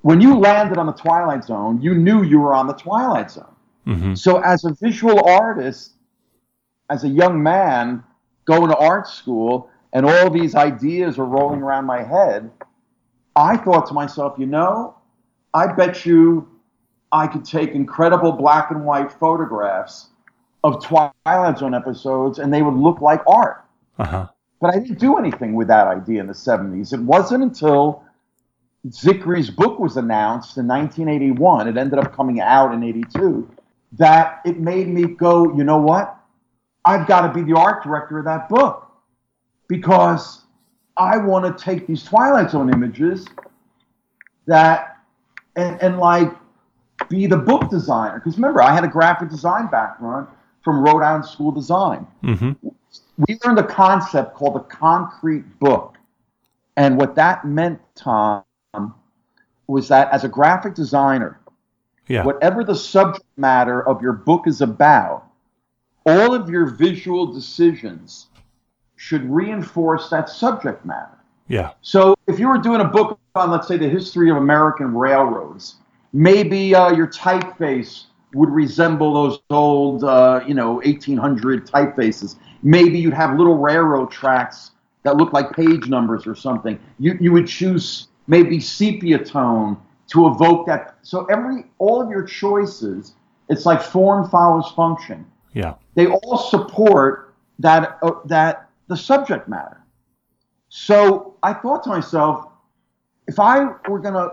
[0.01, 3.55] when you landed on the Twilight Zone, you knew you were on the Twilight Zone.
[3.85, 5.93] hmm So as a visual artist,
[6.89, 8.03] as a young man
[8.45, 12.51] going to art school, and all these ideas are rolling around my head,
[13.35, 14.95] I thought to myself, you know,
[15.53, 16.47] I bet you
[17.11, 20.09] I could take incredible black and white photographs
[20.65, 23.63] of Twilight Zone episodes and they would look like art.
[23.99, 24.27] Uh huh.
[24.59, 26.91] But I didn't do anything with that idea in the 70s.
[26.91, 28.03] It wasn't until
[28.89, 33.47] Zicree's book was announced in 1981, it ended up coming out in 82,
[33.93, 36.17] that it made me go, you know what?
[36.83, 38.91] I've got to be the art director of that book
[39.67, 40.45] because
[40.97, 43.27] I want to take these Twilight Zone images
[44.47, 44.97] that,
[45.55, 46.31] and, and like
[47.09, 48.15] be the book designer.
[48.15, 50.27] Because remember, I had a graphic design background
[50.65, 52.51] from Rhode Island School of Design hmm
[53.17, 55.97] we learned a concept called the concrete book.
[56.75, 58.43] And what that meant, Tom,
[59.67, 61.39] was that as a graphic designer,
[62.07, 62.23] Yeah.
[62.23, 65.23] whatever the subject matter of your book is about,
[66.05, 68.27] all of your visual decisions
[68.95, 71.17] should reinforce that subject matter.
[71.47, 71.71] Yeah.
[71.81, 75.75] So if you were doing a book on, let's say, the history of American railroads,
[76.13, 82.35] maybe uh, your typeface would resemble those old, uh, you know, 1800 typefaces.
[82.61, 84.71] Maybe you'd have little railroad tracks
[85.03, 86.79] that look like page numbers or something.
[86.99, 90.97] You, you would choose maybe sepia tone to evoke that.
[91.01, 93.15] So every all of your choices,
[93.49, 95.75] it's like form follows function Yeah.
[95.95, 99.81] they all support that uh, that the subject matter.
[100.69, 102.47] So I thought to myself,
[103.27, 104.29] if I were going to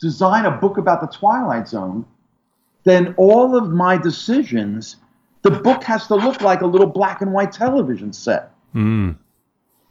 [0.00, 2.04] design a book about the Twilight Zone,
[2.84, 4.96] then all of my decisions,
[5.42, 8.52] the book has to look like a little black and white television set.
[8.74, 9.16] Mm.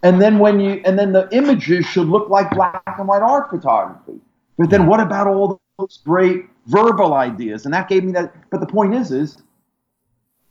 [0.01, 3.49] And then when you and then the images should look like black and white art
[3.49, 4.19] photography.
[4.57, 7.65] But then what about all those great verbal ideas?
[7.65, 8.33] And that gave me that.
[8.49, 9.37] But the point is, is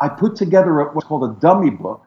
[0.01, 2.05] I put together a, what's called a dummy book,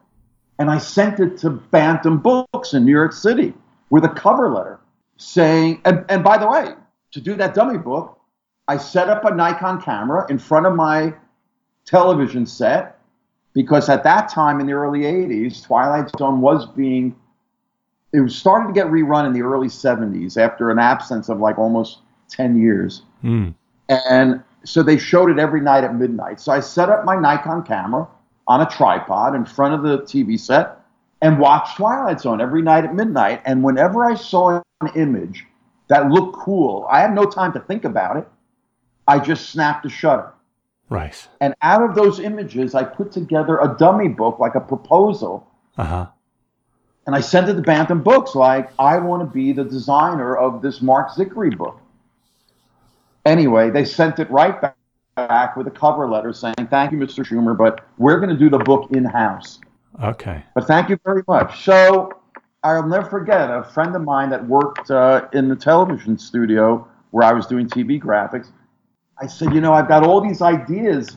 [0.58, 3.54] and I sent it to Bantam Books in New York City
[3.90, 4.78] with a cover letter
[5.16, 5.80] saying.
[5.84, 6.74] And, and by the way,
[7.12, 8.18] to do that dummy book,
[8.68, 11.14] I set up a Nikon camera in front of my
[11.84, 12.98] television set
[13.54, 17.14] because at that time in the early 80s, Twilight Zone was being
[18.12, 21.58] it was starting to get rerun in the early 70s after an absence of like
[21.58, 23.02] almost 10 years.
[23.24, 23.54] Mm.
[23.88, 26.38] And so they showed it every night at midnight.
[26.38, 28.06] So I set up my Nikon camera
[28.46, 30.78] on a tripod in front of the TV set
[31.22, 33.40] and watched Twilight Zone every night at midnight.
[33.46, 35.46] And whenever I saw an image
[35.88, 38.28] that looked cool, I had no time to think about it.
[39.06, 40.32] I just snapped a shutter.
[40.88, 41.26] Right.
[41.40, 45.46] And out of those images, I put together a dummy book, like a proposal,
[45.78, 46.06] Uh huh.
[47.06, 50.60] and I sent it to Bantam Books, like, I want to be the designer of
[50.62, 51.80] this Marc Zicree book.
[53.24, 54.76] Anyway, they sent it right back,
[55.16, 57.24] back with a cover letter saying, Thank you, Mr.
[57.24, 59.60] Schumer, but we're going to do the book in house.
[60.02, 60.42] Okay.
[60.54, 61.64] But thank you very much.
[61.64, 62.10] So
[62.64, 67.24] I'll never forget a friend of mine that worked uh, in the television studio where
[67.24, 68.48] I was doing TV graphics.
[69.22, 71.14] I said, You know, I've got all these ideas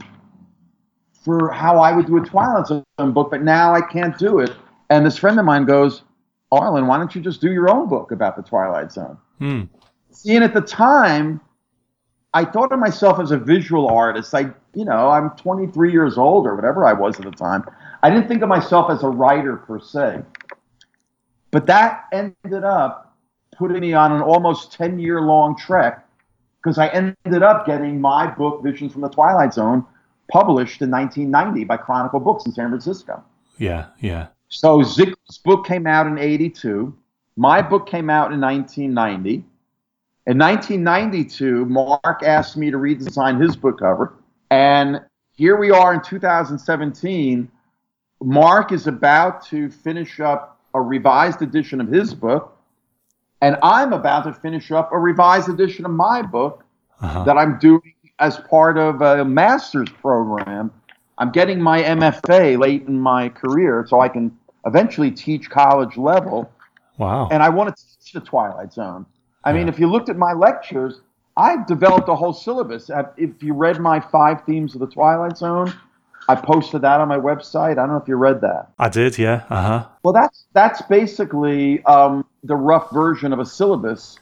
[1.23, 2.83] for how I would do a Twilight Zone
[3.13, 4.53] book, but now I can't do it.
[4.91, 6.03] And this friend of mine goes,
[6.51, 9.17] Arlen, why don't you just do your own book about the Twilight Zone?
[9.39, 9.63] Hmm.
[10.11, 11.41] See, and at the time,
[12.35, 14.35] I thought of myself as a visual artist.
[14.35, 17.65] I, you know, I'm 23 years old or whatever I was at the time.
[18.03, 20.21] I didn't think of myself as a writer per se.
[21.49, 23.17] But that ended up
[23.57, 26.04] putting me on an almost 10 year long trek
[26.65, 29.85] because I ended up getting my book, Visions from the Twilight Zone,
[30.31, 33.23] published in 1990 by Chronicle Books in San Francisco.
[33.59, 34.27] Yeah, yeah.
[34.49, 36.97] So Zicree's book came out in 82.
[37.35, 39.45] My book came out in 1990.
[40.25, 44.15] In 1992, Marc asked me to redesign his book cover.
[44.49, 45.01] And
[45.33, 47.51] here we are in 2017.
[48.23, 52.54] Marc is about to finish up a revised edition of his book.
[53.45, 56.63] And I'm about to finish up a revised edition of my book
[57.01, 57.23] Uh-huh.
[57.25, 60.71] that I'm doing as part of a master's program.
[61.19, 64.31] I'm getting my MFA late in my career so I can
[64.65, 66.49] eventually teach college level.
[66.97, 67.27] Wow.
[67.31, 69.05] And I want to teach the Twilight Zone.
[69.43, 71.01] I mean, if you looked at my lectures,
[71.37, 72.89] I've developed a whole syllabus.
[73.17, 75.71] If you read my five themes of the Twilight Zone,
[76.27, 77.73] I posted that on my website.
[77.73, 78.69] I don't know if you read that.
[78.79, 79.43] I did, yeah.
[79.49, 79.85] Uh huh.
[80.03, 84.19] Well, that's that's basically um, the rough version of a syllabus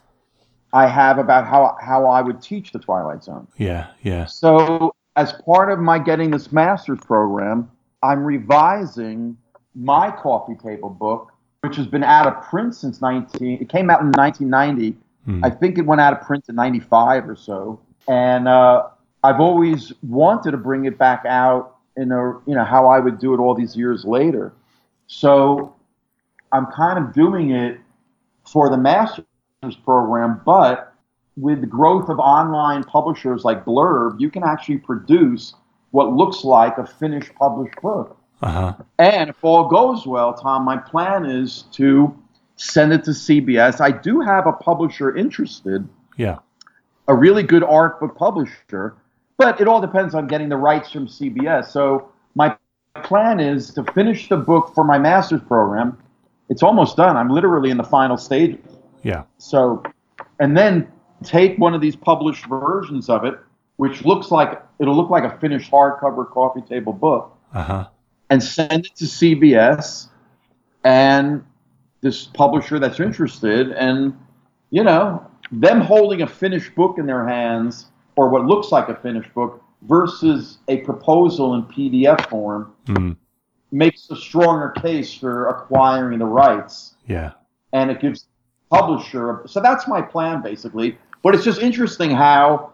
[0.73, 3.47] I have about how how I would teach the Twilight Zone.
[3.57, 4.25] Yeah, yeah.
[4.25, 7.69] So, as part of my getting this master's program,
[8.01, 9.37] I'm revising
[9.75, 13.61] my coffee table book, which has been out of print since 19.
[13.61, 14.97] It came out in 1990.
[15.25, 15.45] Hmm.
[15.45, 17.79] I think it went out of print in 95 or so.
[18.07, 18.87] And uh,
[19.23, 23.19] I've always wanted to bring it back out in a, you know, how I would
[23.19, 24.53] do it all these years later.
[25.07, 25.75] So
[26.51, 27.79] I'm kind of doing it
[28.45, 29.25] for the master's
[29.83, 30.93] program, but
[31.37, 35.55] with the growth of online publishers like Blurb, you can actually produce
[35.91, 38.17] what looks like a finished published book.
[38.41, 38.73] Uh huh.
[38.99, 42.15] And if all goes well, Tom, my plan is to
[42.55, 43.79] send it to CBS.
[43.81, 45.87] I do have a publisher interested,
[46.17, 46.39] Yeah.
[47.07, 48.95] a really good art book publisher,
[49.37, 51.67] but it all depends on getting the rights from CBS.
[51.71, 52.55] So my
[53.03, 55.97] plan is to finish the book for my master's program.
[56.49, 57.17] It's almost done.
[57.17, 58.59] I'm literally in the final stages.
[59.03, 59.23] Yeah.
[59.37, 59.83] So,
[60.39, 60.87] and then
[61.23, 63.39] take one of these published versions of it,
[63.77, 67.87] which looks like it'll look like a finished hardcover coffee table book, Uh huh.
[68.29, 70.07] and send it to CBS
[70.83, 71.43] and
[72.01, 74.17] this publisher that's interested, and
[74.69, 77.85] you know, them holding a finished book in their hands
[78.15, 83.15] or what looks like a finished book versus a proposal in PDF form Mm.
[83.73, 87.31] Makes a stronger case for acquiring the rights Yeah.
[87.73, 88.27] and it gives
[88.71, 89.41] publisher.
[89.47, 90.97] So that's my plan basically.
[91.23, 92.69] But it's just interesting how,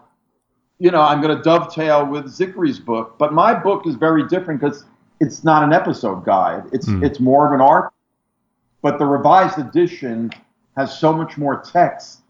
[0.78, 4.60] you know, I'm going to dovetail with Zicree's book, but my book is very different
[4.60, 4.84] because
[5.20, 6.64] it's not an episode guide.
[6.72, 7.02] It's Hmm.
[7.02, 7.92] it's more of an art.
[8.82, 10.30] But the revised edition
[10.76, 12.20] has so much more text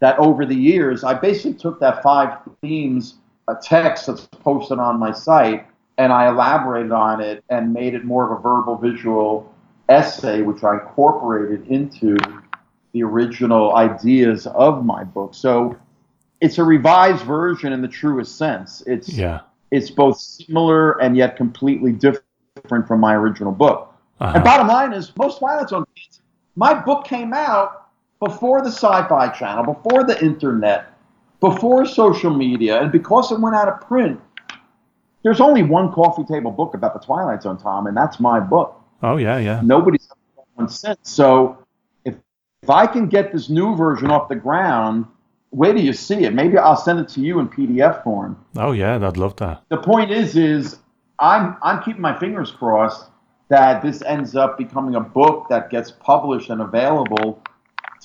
[0.00, 3.16] that over the years, I basically took that five themes,
[3.48, 5.66] a text that's posted on my site,
[6.02, 9.54] and I elaborated on it and made it more of a verbal visual
[9.88, 12.16] essay, which I incorporated into
[12.92, 15.32] the original ideas of my book.
[15.32, 15.76] So
[16.40, 18.82] it's a revised version in the truest sense.
[18.84, 19.40] It's Yeah.
[19.70, 23.94] it's both similar and yet completely different from my original book.
[24.20, 24.32] Uh-huh.
[24.34, 26.20] And bottom line is, most Twilight Zone fans,
[26.56, 27.86] my book came out
[28.18, 30.92] before the Sci-Fi Channel, before the internet,
[31.40, 34.20] before social media, and because it went out of print.
[35.22, 38.80] There's only one coffee table book about the Twilight Zone, Tom, and that's my book.
[39.02, 39.60] Oh yeah, yeah.
[39.62, 40.98] Nobody's done one since.
[41.02, 41.58] So
[42.04, 42.14] if
[42.62, 45.06] if I can get this new version off the ground,
[45.50, 46.32] where do you see it.
[46.34, 48.42] Maybe I'll send it to you in PDF form.
[48.56, 49.62] Oh yeah, I'd love that.
[49.68, 50.78] The point is, is
[51.18, 53.06] I'm I'm keeping my fingers crossed
[53.48, 57.42] that this ends up becoming a book that gets published and available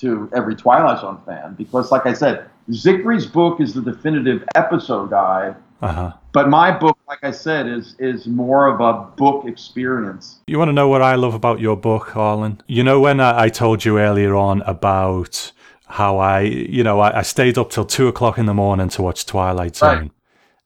[0.00, 1.54] to every Twilight Zone fan.
[1.54, 6.12] Because, like I said, Zicree's book is the definitive episode guide, Uh huh.
[6.32, 10.38] but my book, like I said, is is more of a book experience.
[10.46, 12.60] You want to know what I love about your book, Arlen?
[12.66, 15.52] You know, when I, I told you earlier on about
[15.86, 19.02] how I, you know, I, I stayed up till two o'clock in the morning to
[19.02, 19.98] watch Twilight Zone.
[19.98, 20.10] Right.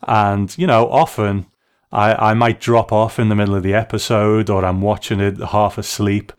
[0.09, 1.47] And, you know, often
[1.93, 5.39] I, I might drop off in the middle of the episode or I'm watching it
[5.39, 6.33] half asleep.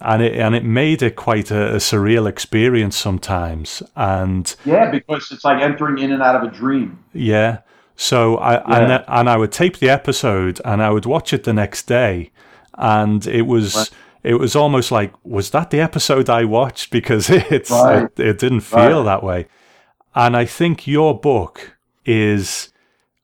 [0.00, 3.82] And it, and it made it quite a, a surreal experience sometimes.
[3.94, 7.04] And Yeah, because it's like entering in and out of a dream.
[7.12, 7.58] yeah.
[7.96, 8.86] So I and, Yeah.
[8.88, 12.30] then, and I would tape the episode and I would watch it the next day,
[12.76, 13.90] and it was Right.
[14.22, 18.04] it was almost like was that the episode I watched because it's Right.
[18.16, 19.04] it, it didn't feel Right.
[19.04, 19.46] that way,
[20.14, 22.70] and I think your book is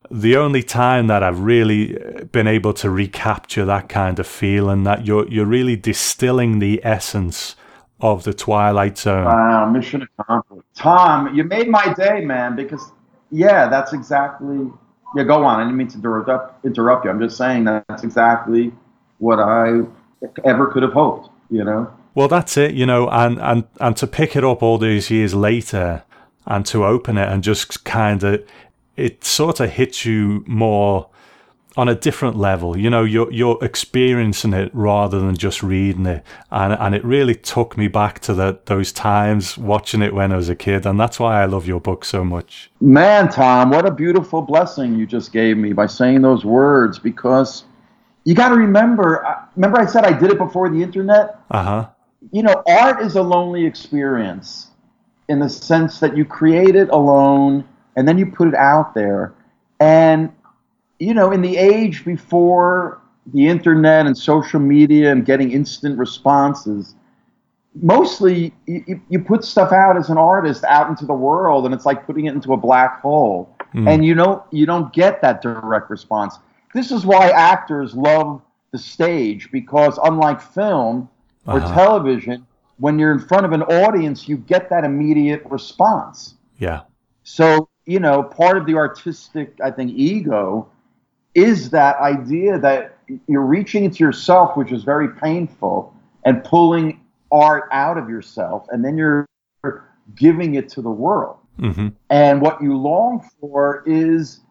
[0.09, 4.83] the only time that I've really uh, been able to recapture that kind of feeling
[4.83, 7.55] that you're you're really distilling the essence
[7.99, 9.25] of the Twilight Zone.
[9.25, 10.67] Wow, mission accomplished.
[10.75, 12.91] Tom, you made my day, man, because
[13.31, 14.71] yeah, that's exactly
[15.15, 15.59] yeah, go on.
[15.59, 17.11] I didn't mean to interrupt interrupt you.
[17.11, 18.71] I'm just saying that's exactly
[19.17, 19.81] what I
[20.45, 21.91] ever could have hoped, you know.
[22.15, 25.33] Well, that's it, you know, and and and to pick it up all these years
[25.33, 26.03] later
[26.45, 28.45] and to open it and just kind of
[28.95, 31.09] it sort of hits you more
[31.77, 32.77] on a different level.
[32.77, 37.35] You know, you're you're experiencing it rather than just reading it, and and it really
[37.35, 40.99] took me back to that those times watching it when I was a kid, and
[40.99, 42.71] that's why I love your book so much.
[42.81, 46.99] Man, Tom, what a beautiful blessing you just gave me by saying those words.
[46.99, 47.63] Because
[48.25, 51.39] you got to remember, remember I said I did it before the internet.
[51.49, 51.89] Uh huh.
[52.31, 54.67] You know, art is a lonely experience
[55.27, 59.33] in the sense that you create it alone and then you put it out there,
[59.79, 60.31] and
[61.01, 63.01] you know, in the age before
[63.33, 66.93] the internet and social media and getting instant responses,
[67.73, 71.85] mostly you, you, put stuff out as an artist out into the world and it's
[71.85, 73.89] like putting it into a black hole mm.
[73.89, 76.37] and you don't you don't get that direct response
[76.73, 78.41] this is why actors love
[78.71, 81.09] the stage because unlike film
[81.47, 81.73] or uh-huh.
[81.73, 82.45] television
[82.77, 86.81] when you're in front of an audience you get that immediate response yeah
[87.23, 90.69] so you know part of the artistic i think ego
[91.33, 95.93] is that idea that you're reaching into yourself, which is very painful,
[96.25, 96.99] and pulling
[97.31, 99.27] art out of yourself, and then you're
[100.15, 101.37] giving it to the world.
[101.59, 101.89] Mm-hmm.
[102.09, 104.41] And what you long for is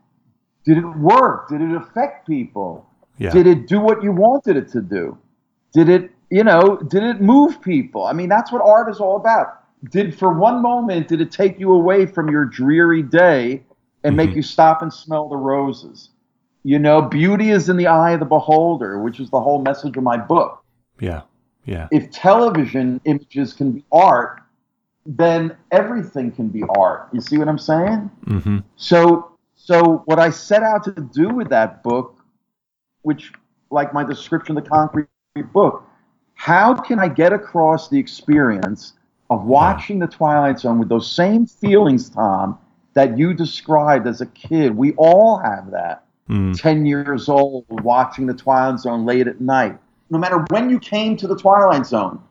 [0.65, 1.49] did it work?
[1.49, 2.87] Did it affect people?
[3.19, 3.31] Yeah.
[3.31, 5.19] Did it do what you wanted it to do?
[5.73, 8.05] Did it, you know, did it move people?
[8.05, 9.59] I mean, that's what art is all about.
[9.91, 13.63] Did for one moment did it take you away from your dreary day
[14.05, 14.17] and mm-hmm.
[14.17, 16.11] make you stop and smell the roses?
[16.63, 19.97] You know, beauty is in the eye of the beholder, which is the whole message
[19.97, 20.63] of my book.
[21.01, 21.23] Yeah.
[21.65, 21.89] Yeah.
[21.91, 24.43] If television images can be art,
[25.07, 27.09] then everything can be art.
[27.13, 28.11] You see what I'm saying?
[28.27, 28.59] Mm-hmm.
[28.77, 32.19] So, so what I set out to do with that book,
[33.03, 33.33] which,
[33.71, 35.09] like my description of the concrete
[35.53, 35.85] book,
[36.35, 38.95] how can I get across the experience
[39.31, 40.07] of watching yeah.
[40.07, 42.59] the Twilight Zone with those same feelings, Tom,
[42.95, 44.77] that you described as a kid?
[44.77, 46.61] We all have that mm.
[46.61, 49.79] 10 years old watching the Twilight Zone late at night.
[50.11, 52.23] No matter when you came to the Twilight Zone,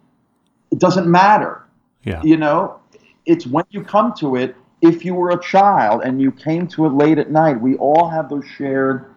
[0.71, 1.63] it doesn't matter.
[2.03, 2.21] Yeah.
[2.23, 2.79] You know,
[3.25, 6.85] it's when you come to it, if you were a child and you came to
[6.85, 9.13] it late at night, we all have those shared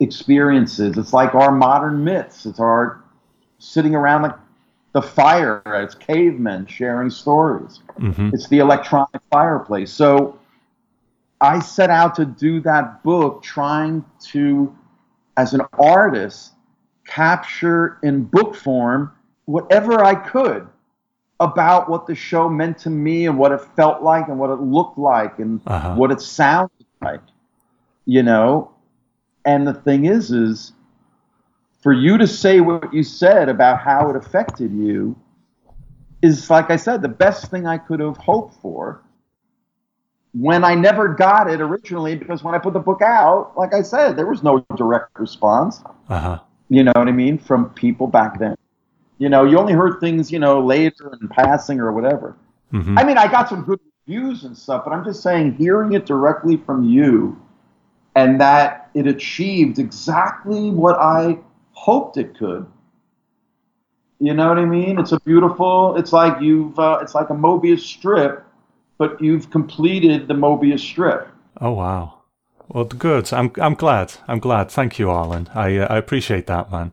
[0.00, 0.96] experiences.
[0.96, 2.46] It's like our modern myths.
[2.46, 3.02] It's our
[3.58, 4.34] sitting around the,
[4.92, 7.80] the fire as cavemen sharing stories.
[7.98, 8.30] Mm-hmm.
[8.32, 9.92] It's the electronic fireplace.
[9.92, 10.38] So
[11.40, 14.74] I set out to do that book trying to,
[15.36, 16.52] as an artist,
[17.06, 19.12] capture in book form
[19.44, 20.66] whatever I could
[21.40, 24.60] about what the show meant to me and what it felt like and what it
[24.60, 25.94] looked like and uh-huh.
[25.96, 27.20] what it sounded like.
[28.06, 28.70] You know?
[29.44, 30.72] And the thing is, is
[31.82, 35.16] for you to say what you said about how it affected you
[36.22, 39.02] is, like I said, the best thing I could have hoped for
[40.34, 43.82] when I never got it originally because when I put the book out, like I
[43.82, 45.80] said, there was no direct response.
[46.08, 46.40] Uh-huh.
[46.68, 47.38] You know what I mean?
[47.38, 48.56] From people back then.
[49.18, 52.36] You know, you only heard things, you know, later in passing or whatever.
[52.72, 52.98] Mm-hmm.
[52.98, 56.04] I mean, I got some good reviews and stuff, but I'm just saying, hearing it
[56.04, 57.40] directly from you
[58.16, 61.38] and that it achieved exactly what I
[61.72, 62.66] hoped it could.
[64.18, 64.98] You know what I mean?
[64.98, 65.96] It's a beautiful.
[65.96, 66.78] It's like you've.
[66.78, 68.43] Uh, it's like a Mobius strip
[68.98, 71.28] but you've completed the Mobius strip.
[71.60, 72.22] Oh wow!
[72.68, 73.32] Well, good.
[73.32, 74.14] I'm I'm glad.
[74.26, 74.70] I'm glad.
[74.70, 75.48] Thank you, Arlen.
[75.54, 76.92] I uh, I appreciate that, man.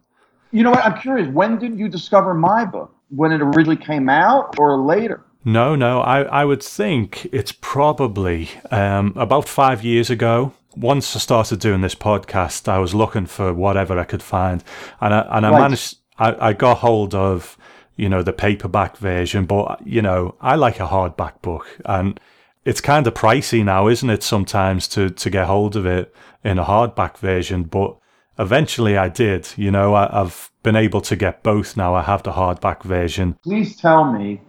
[0.52, 0.86] You know what?
[0.86, 1.28] I'm curious.
[1.30, 2.94] When did you discover my book?
[3.10, 5.24] When it originally came out, or later?
[5.44, 6.02] No, no.
[6.02, 10.54] I I would think it's probably um, about five years ago.
[10.76, 14.64] Once I started doing this podcast, I was looking for whatever I could find,
[15.00, 15.62] and I and I right.
[15.62, 15.98] managed.
[16.18, 17.58] I, I got hold of
[17.96, 19.46] you know, the paperback version.
[19.46, 22.20] But, you know, I like a hardback book and
[22.64, 24.24] it's kind of pricey now, isn't it?
[24.24, 26.14] Sometimes to, to get hold of it
[26.44, 27.64] in a hardback version.
[27.64, 27.98] But
[28.38, 31.96] eventually I did, you know, I, I've been able to get both now.
[31.96, 33.38] I have the hardback version.
[33.44, 34.42] Please tell me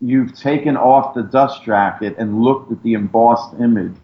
[0.00, 3.96] you've taken off the dust jacket and looked at the embossed image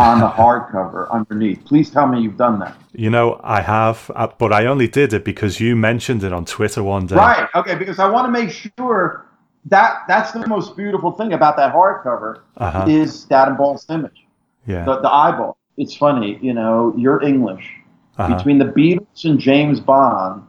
[0.00, 1.62] on the hardcover underneath.
[1.66, 2.74] Please tell me you've done that.
[2.92, 6.46] You know, I have, uh, but I only did it because you mentioned it on
[6.46, 7.16] Twitter one day.
[7.16, 7.48] Right.
[7.54, 7.74] Okay.
[7.74, 9.26] Because I want to make sure
[9.66, 12.86] that that's the most beautiful thing about that hardcover uh-huh.
[12.88, 14.24] is that embossed image.
[14.66, 14.86] Yeah.
[14.86, 15.58] The, the eyeball.
[15.76, 17.70] it's funny, you know, you're English.
[18.16, 18.36] Uh-huh.
[18.36, 20.42] Between the Beatles and James Bond,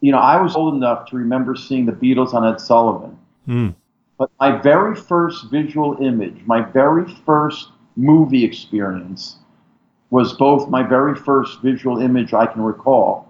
[0.00, 3.18] you know, I was old enough to remember seeing the Beatles on Ed Sullivan.
[3.48, 3.74] Mm.
[4.16, 9.36] But my very first visual image, my very first movie experience,
[10.10, 13.28] was both my very first visual image I can recall.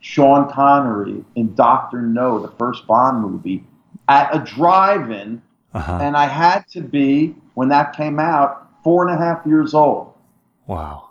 [0.00, 3.64] Sean Connery in Doctor No, the first Bond movie,
[4.08, 5.42] at a drive-in,
[5.74, 5.98] Uh-huh.
[6.00, 10.12] and I had to be when that came out four and a half years old.
[10.66, 11.02] Wow.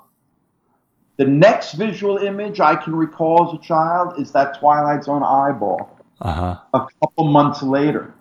[1.17, 5.89] The next visual image I can recall as a child is that Twilight Zone eyeball
[6.21, 6.57] Uh-huh.
[6.73, 8.13] a couple months later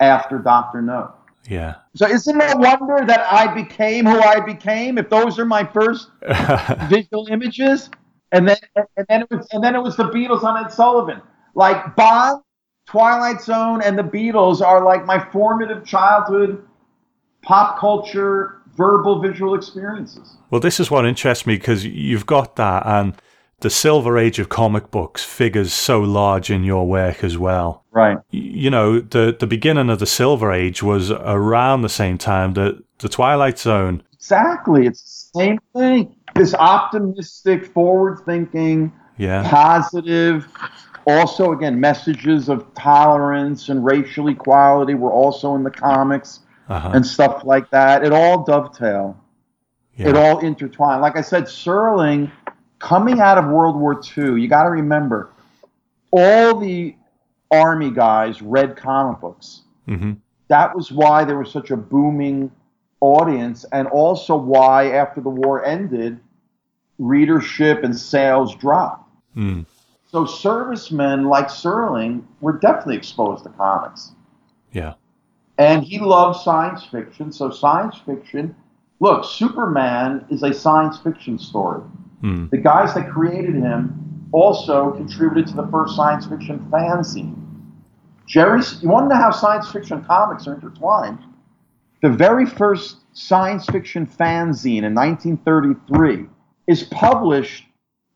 [0.00, 1.12] after Doctor No.
[1.48, 1.76] Yeah.
[1.96, 4.98] So isn't it a wonder that I became who I became?
[4.98, 6.10] If those are my first
[6.90, 7.88] visual images,
[8.32, 11.22] and then and then it was and then it was the Beatles on Ed Sullivan.
[11.54, 12.42] Like Bond,
[12.86, 16.62] Twilight Zone, and the Beatles are like my formative childhood
[17.42, 20.36] pop culture verbal visual experiences.
[20.50, 23.14] Well, this is what interests me because you've got that, and
[23.60, 27.84] the silver age of comic books figures so large in your work as well.
[27.90, 28.18] Right.
[28.30, 32.82] You know, the the beginning of the silver age was around the same time that
[32.98, 34.02] the Twilight Zone.
[34.12, 34.86] Exactly.
[34.86, 36.14] It's the same thing.
[36.34, 39.48] This optimistic, forward thinking, Yeah.
[39.50, 40.46] positive.
[41.06, 46.90] Also, again, messages of tolerance and racial equality were also in the comics Uh-huh.
[46.92, 48.04] and stuff like that.
[48.04, 49.16] It all dovetail.
[49.96, 50.08] yeah.
[50.10, 51.00] It all intertwined.
[51.00, 52.30] Like I said, Serling,
[52.78, 55.30] coming out of World War II, you got to remember,
[56.10, 56.94] all the
[57.50, 59.62] army guys read comic books.
[59.86, 60.12] hmm
[60.48, 62.50] That was why there was such a booming
[63.00, 66.18] audience, and also why, after the war ended,
[66.98, 69.08] readership and sales dropped.
[69.36, 69.66] Mm.
[70.10, 74.12] So servicemen like Serling were definitely exposed to comics.
[74.72, 74.94] Yeah.
[75.58, 77.30] And he loved science fiction.
[77.32, 78.54] So science fiction,
[79.00, 81.82] look, Superman is a science fiction story.
[82.22, 82.50] Mm.
[82.50, 87.34] The guys that created him also contributed to the first science fiction fanzine.
[88.26, 91.18] Jerry, you want to know how science fiction comics are intertwined?
[92.02, 96.26] The very first science fiction fanzine in 1933
[96.66, 97.64] is published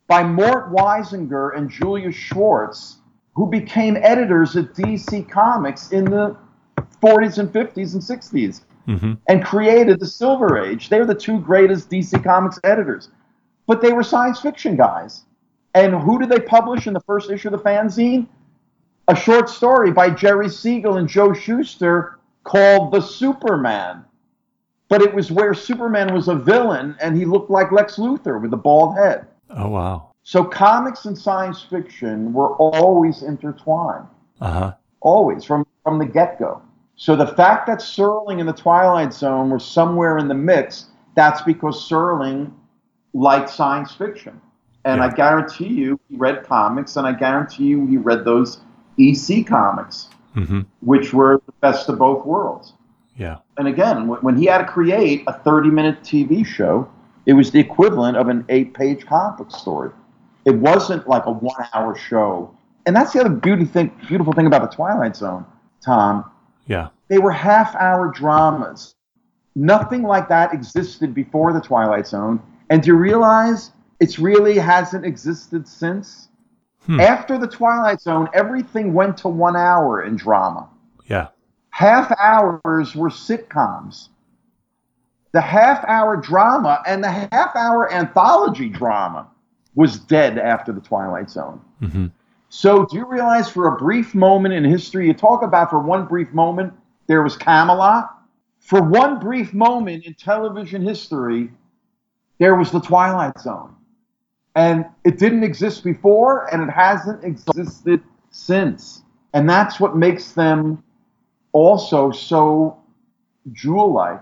[0.07, 2.99] by Mort Weisinger and Julius Schwartz,
[3.35, 6.37] who became editors at DC Comics in the
[7.03, 10.89] 40s and 50s and 60s hmm and created the Silver Age.
[10.89, 13.11] They were the two greatest DC Comics editors,
[13.73, 15.23] but they were science fiction guys.
[15.73, 18.27] And who did they publish in the first issue of the fanzine?
[19.09, 24.05] A short story by Jerry Siegel and Joe Shuster called The Superman.
[24.91, 28.53] But it was where Superman was a villain and he looked like Lex Luthor with
[28.53, 29.27] a bald head.
[29.49, 30.11] Oh wow.
[30.23, 34.07] So comics and science fiction were always intertwined
[34.43, 34.73] Uh huh.
[35.01, 36.61] always from from the get-go
[36.97, 41.41] so the fact that serling and the twilight zone were somewhere in the mix that's
[41.41, 42.53] because serling
[43.15, 44.41] liked science fiction.
[44.85, 45.07] And Yeah.
[45.07, 48.61] i guarantee you he read comics and i guarantee you he read those
[48.99, 52.73] ec comics hmm which were the best of both worlds.
[53.17, 53.37] Yeah.
[53.59, 56.91] and again when when he had to create a 30 minute tv show
[57.27, 59.91] it was the equivalent of an eight page comic story.
[60.45, 62.51] It wasn't like a one hour show.
[62.85, 65.45] And that's the other beauty thing, beautiful thing about the twilight zone
[65.85, 66.25] tom.
[66.67, 66.89] Yeah.
[67.07, 68.97] they were half hour dramas.
[69.55, 72.41] Nothing like that existed before the twilight zone
[72.73, 73.71] and do you realize
[74.01, 76.29] it's really hasn't existed since
[76.87, 76.99] Hmm.
[76.99, 80.67] after the twilight zone everything went to one hour in drama
[81.07, 81.29] Yeah.
[81.71, 84.09] half hours were sitcoms.
[85.33, 89.29] The half hour drama and the half hour anthology drama
[89.77, 91.61] was dead after the Twilight Zone.
[91.81, 92.07] hmm
[92.49, 96.05] So, do you realize for a brief moment in history, you talk about for one
[96.07, 96.75] brief moment,
[97.07, 98.11] there was Camelot?
[98.59, 101.51] For one brief moment in television history,
[102.43, 103.73] there was the Twilight Zone.
[104.57, 109.03] And it didn't exist before, and it hasn't existed since.
[109.33, 110.83] And that's what makes them
[111.53, 112.77] also so
[113.53, 114.21] jewel like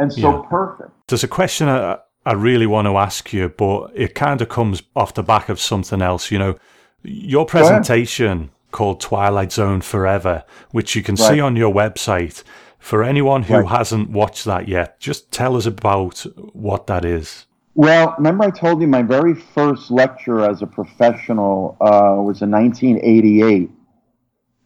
[0.00, 0.48] and so Yeah.
[0.50, 0.90] perfect.
[1.08, 4.82] There's a question I, I really want to ask you, but it kind of comes
[4.96, 6.30] off the back of something else.
[6.32, 6.54] You know,
[7.04, 10.42] your presentation called Twilight Zone Forever,
[10.72, 12.42] which you can see on your website.
[12.80, 13.66] For anyone who Right.
[13.78, 17.46] hasn't watched that yet, just tell us about what that is.
[17.74, 22.50] Well, remember I told you my very first lecture as a professional uh, was in
[22.50, 23.70] 1988.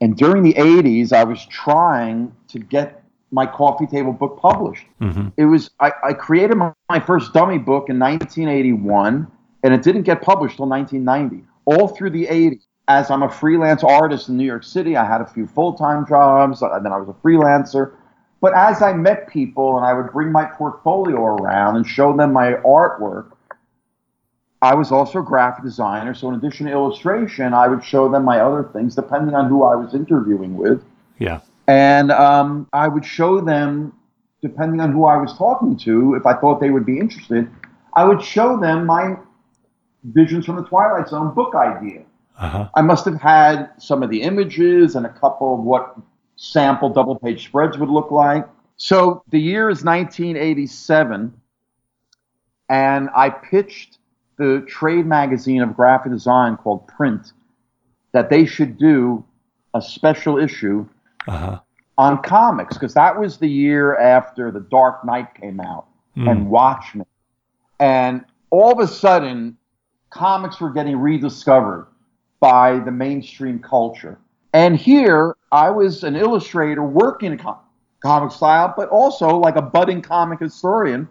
[0.01, 4.87] And during the 80s, I was trying to get my coffee table book published.
[5.01, 9.27] hmm It was I, I created my, my first dummy book in 1981,
[9.63, 11.47] and it didn't get published till 1990.
[11.67, 15.21] All through the 80s, as I'm a freelance artist in New York City, I had
[15.21, 17.95] a few full-time jobs, and then I was a freelancer.
[18.45, 22.35] But as I met people and I would bring my portfolio around and show them
[22.35, 23.33] my artwork,
[24.61, 26.13] I was also a graphic designer.
[26.13, 29.63] So in addition to illustration, I would show them my other things depending on who
[29.63, 30.85] I was interviewing with.
[31.19, 31.41] Yeah.
[31.69, 33.95] And um, I would show them,
[34.43, 37.49] depending on who I was talking to, if I thought they would be interested,
[37.95, 39.17] I would show them my
[40.03, 42.03] Visions from the Twilight Zone book idea.
[42.39, 42.69] Uh-huh.
[42.75, 45.97] I must have had some of the images and a couple of what
[46.45, 48.47] sample double page spreads would look like.
[48.77, 51.33] So the year is 1987,
[52.69, 53.99] and I pitched
[54.37, 57.33] the trade magazine of graphic design called Print
[58.13, 59.25] that they should do
[59.75, 60.87] a special issue
[61.27, 61.61] Uh-huh.
[61.97, 65.87] on comics because that was the year after The Dark Knight came out
[66.17, 66.31] Mm.
[66.31, 67.07] and Watchmen.
[67.81, 69.57] And all of a sudden,
[70.11, 71.87] comics were getting rediscovered
[72.41, 74.19] by the mainstream culture.
[74.55, 77.59] And here, I was an illustrator working in com-
[78.01, 81.09] comic style, but also like a budding comic historian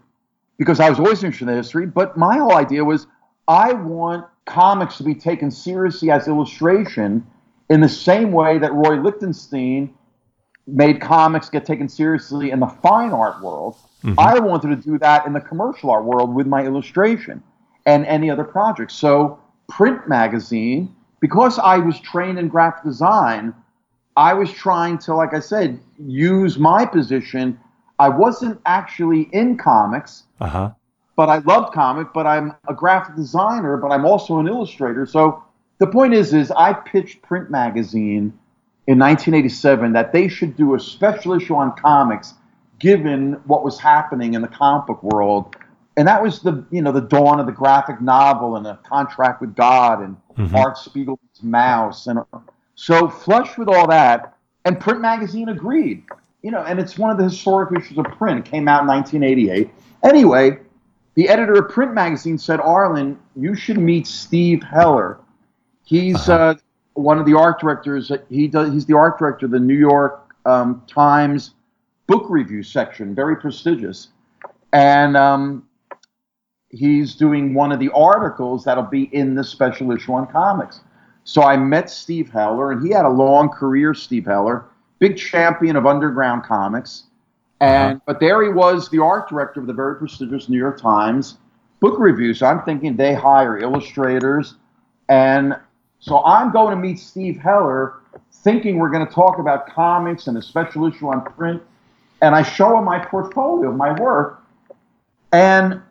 [0.58, 1.86] because I was always interested in history.
[1.86, 3.06] But my whole idea was
[3.50, 7.28] I want comics to be taken seriously as illustration
[7.70, 9.94] in the same way that Roy Lichtenstein
[10.66, 13.76] made comics get taken seriously in the fine art world.
[14.04, 14.18] Mm-hmm.
[14.18, 17.44] I wanted to do that in the commercial art world with my illustration
[17.86, 18.94] and any other projects.
[18.94, 23.54] So, print magazine, because I was trained in graphic design,
[24.18, 27.58] I was trying to, like I said, use my position.
[27.98, 30.72] I wasn't actually in comics, Uh-huh.
[31.16, 35.06] but I loved comic, but I'm a graphic designer, but I'm also an illustrator.
[35.06, 35.42] So
[35.78, 38.34] the point is, is I pitched Print Magazine
[38.88, 42.34] in 1987 that they should do a special issue on comics,
[42.80, 45.56] given what was happening in the comic book world.
[45.96, 49.42] And that was the, you know, the dawn of the graphic novel and a contract
[49.42, 50.18] with God and
[50.56, 52.08] Art Spiegel's Maus.
[52.08, 52.20] And
[52.76, 54.36] so flush with all that,
[54.66, 56.04] and Print Magazine agreed.
[56.42, 58.40] You know, and it's one of the historic issues of print.
[58.40, 59.70] It came out in 1988.
[60.04, 60.60] Anyway,
[61.16, 65.20] the editor of Print Magazine said, Arlen, you should meet Steve Heller.
[65.86, 66.56] He's uh,
[66.94, 68.12] one of the art directors.
[68.30, 68.74] He does.
[68.74, 71.52] He's the art director of the New York um, Times
[72.08, 74.10] book review section, very prestigious,
[74.74, 75.66] and um,
[76.74, 80.82] he's doing one of the articles that'll be in the special issue on comics.
[81.24, 83.94] So I met Steve Heller, and he had a long career.
[83.94, 84.66] Steve Heller,
[85.00, 87.04] big champion of underground comics,
[87.62, 88.04] and uh-huh.
[88.06, 91.38] but there he was, the art director of the very prestigious New York Times
[91.80, 92.34] book review.
[92.34, 94.56] So I'm thinking they hire illustrators,
[95.08, 95.58] and
[96.00, 98.00] so I'm going to meet Steve Heller,
[98.32, 101.62] thinking we're going to talk about comics and a special issue on print.
[102.22, 104.44] And I show him my portfolio my work,
[105.32, 105.82] and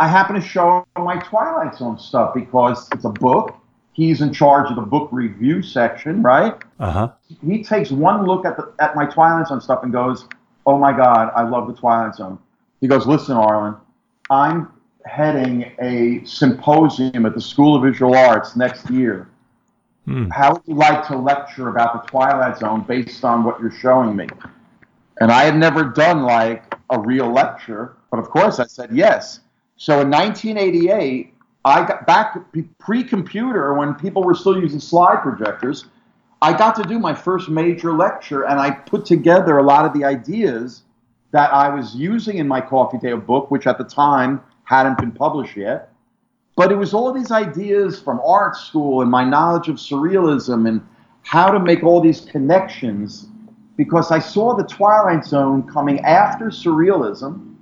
[0.00, 3.54] I happen to show him my Twilight Zone stuff because it's a book.
[3.92, 6.54] He's in charge of the book review section, right?
[6.80, 7.12] Uh-huh.
[7.46, 10.26] he takes one look at the at my Twilight Zone stuff and goes,
[10.64, 12.38] "Oh my God, I love the Twilight Zone."
[12.80, 13.76] He goes, "Listen, Arlen,
[14.30, 14.72] I'm
[15.04, 19.28] heading a symposium at the School of Visual Arts next year.
[20.06, 20.30] Hmm.
[20.30, 24.16] How would you like to lecture about the Twilight Zone based on what you're showing
[24.16, 24.28] me?"
[25.20, 29.40] And I had never done like a real lecture, but of course I said yes.
[29.80, 31.32] So in 1988,
[31.64, 32.36] I got back
[32.78, 35.86] pre-computer when people were still using slide projectors.
[36.42, 39.94] I got to do my first major lecture, and I put together a lot of
[39.94, 40.82] the ideas
[41.30, 45.12] that I was using in my Coffee Table book, which at the time hadn't been
[45.12, 45.90] published yet.
[46.56, 50.86] But it was all these ideas from art school and my knowledge of surrealism and
[51.22, 53.28] how to make all these connections
[53.78, 57.54] because I saw the Twilight Zone coming after surrealism,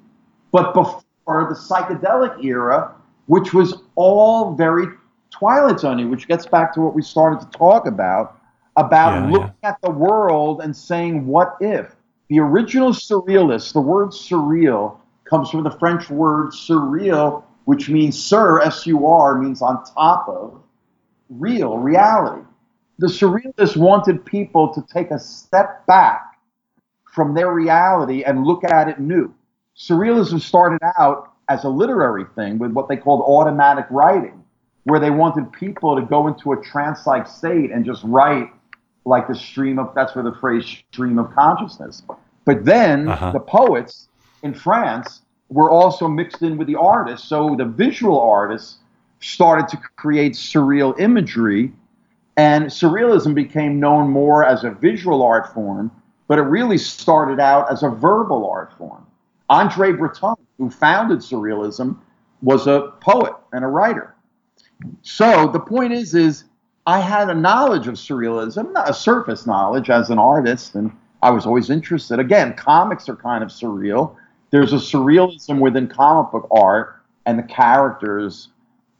[0.51, 1.05] but before
[1.49, 2.95] the psychedelic era,
[3.27, 4.87] which was all very
[5.31, 8.41] Twilight Zone, which gets back to what we started to talk about,
[8.77, 11.95] about Yeah, looking at the world and saying, what if?
[12.29, 18.61] The original surrealists, the word surreal comes from the French word surreal, which means sur,
[18.61, 20.61] S-U-R, means on top of,
[21.29, 22.43] real, reality.
[22.99, 26.39] The surrealists wanted people to take a step back
[27.13, 29.35] from their reality and look at it new.
[29.79, 34.43] Surrealism started out as a literary thing with what they called automatic writing,
[34.85, 38.51] where they wanted people to go into a trance like state and just write
[39.05, 42.03] like the stream of that's where the phrase stream of consciousness.
[42.45, 43.31] But then Uh-huh.
[43.31, 44.09] the poets
[44.43, 47.27] in France were also mixed in with the artists.
[47.29, 48.79] So the visual artists
[49.21, 51.73] started to create surreal imagery,
[52.37, 55.91] and surrealism became known more as a visual art form,
[56.27, 59.05] but it really started out as a verbal art form.
[59.49, 61.99] Andre Breton, who founded surrealism,
[62.43, 64.15] was a poet and a writer.
[65.03, 66.45] So the point is, is
[66.87, 70.93] I had a knowledge of surrealism, not a surface knowledge as an artist, and
[71.23, 72.19] I was always interested.
[72.19, 74.17] Again, comics are kind of surreal.
[74.51, 76.97] There's a surrealism within comic book art
[77.27, 78.49] and the characters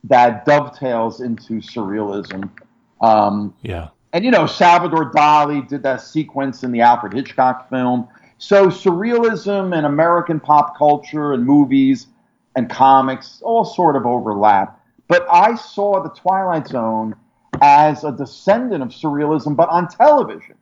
[0.03, 2.49] that dovetails into surrealism.
[3.01, 3.89] Um, yeah.
[4.13, 8.07] And you know, Salvador Dali did that sequence in the Alfred Hitchcock film.
[8.39, 12.07] So surrealism and American pop culture and movies
[12.55, 14.79] and comics all sort of overlap.
[15.09, 17.15] But I saw the Twilight Zone
[17.61, 20.55] as a descendant of surrealism, but on television.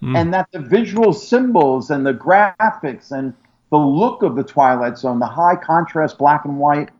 [0.00, 0.16] Mm.
[0.16, 3.34] And that the visual symbols and the graphics and
[3.70, 6.90] the look of the Twilight Zone, the high contrast black and white,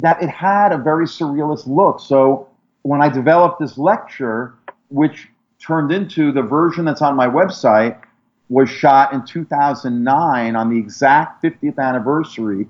[0.00, 2.00] that it had a very surrealist look.
[2.00, 2.48] So
[2.82, 4.54] when I developed this lecture,
[4.88, 8.00] which turned into the version that's on my website,
[8.50, 12.68] was shot in 2009 on the exact 50th anniversary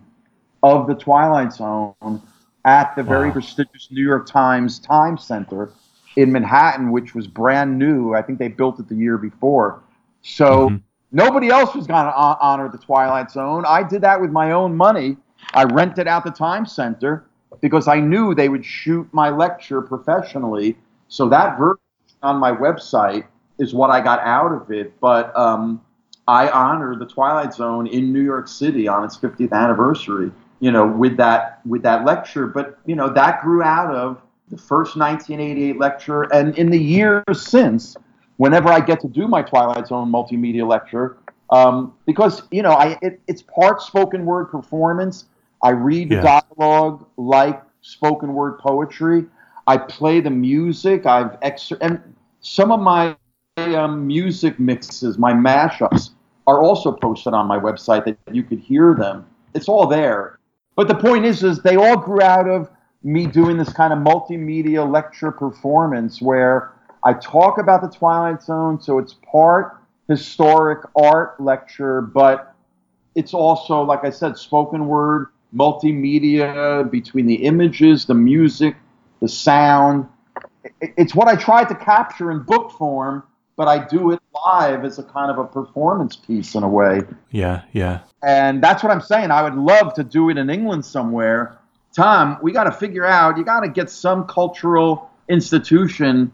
[0.63, 2.23] of the Twilight Zone
[2.67, 3.33] at the very wow.
[3.33, 5.73] prestigious New York Times Time Center
[6.17, 8.15] in Manhattan, which was brand new.
[8.15, 9.83] I think they built it the year before.
[10.21, 10.77] So mm-hmm.
[11.13, 13.65] nobody else was going to honor the Twilight Zone.
[13.67, 15.17] I did that with my own money.
[15.55, 17.25] I rented out the Time Center
[17.63, 20.77] because I knew they would shoot my lecture professionally.
[21.09, 21.81] So that version
[22.23, 23.25] on my website
[23.61, 24.99] is what I got out of it.
[24.99, 25.81] But um,
[26.27, 30.33] I honor the Twilight Zone in New York City on its 50th anniversary.
[30.59, 32.47] You know, with that with that lecture.
[32.47, 37.23] But you know, that grew out of the first 1988 lecture, and in the years
[37.41, 37.97] since,
[38.37, 41.17] whenever I get to do my Twilight Zone multimedia lecture,
[41.51, 45.27] um, because you know, I it, it's part spoken word performance.
[45.63, 46.43] I read yeah.
[46.59, 49.27] dialogue like spoken word poetry.
[49.67, 51.07] I play the music.
[51.07, 52.01] I've ex- and
[52.41, 53.17] some of my
[53.57, 56.11] um, music mixes, my mashups,
[56.47, 59.27] are also posted on my website that you could hear them.
[59.55, 60.39] It's all there.
[60.77, 62.71] But the point is, is they all grew out of
[63.03, 66.73] me doing this kind of multimedia lecture performance where
[67.05, 69.77] I talk about the Twilight Zone, so it's part
[70.09, 72.55] historic art lecture, but
[73.15, 78.77] it's also, like I said, spoken word, multimedia between the images, the music,
[79.21, 80.09] the sound.
[80.81, 83.23] It's what I tried to capture in book form,
[83.61, 87.03] but I do it live as a kind of a performance piece in a way.
[87.31, 88.01] Yeah, yeah.
[88.23, 89.31] And that's what I'm saying.
[89.31, 91.59] I would love to do it in England somewhere.
[91.95, 96.33] Tom, we got to figure out, you got to get some cultural institution,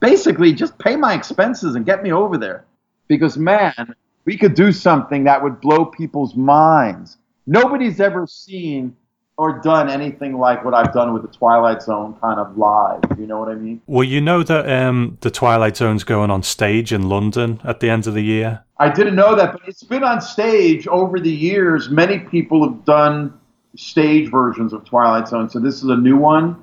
[0.00, 2.64] basically just pay my expenses and get me over there.
[3.06, 3.94] Because, man,
[4.24, 7.16] we could do something that would blow people's minds.
[7.46, 8.96] Nobody's ever seen
[9.38, 13.02] or done anything like what I've done with the Twilight Zone kind of live.
[13.18, 13.82] You know what I mean?
[13.86, 17.90] Well, you know that um, the Twilight Zone's going on stage in London at the
[17.90, 18.64] end of the year.
[18.78, 21.90] I didn't know that, but it's been on stage over the years.
[21.90, 23.38] Many people have done
[23.76, 26.62] stage versions of Twilight Zone, so this is a new one.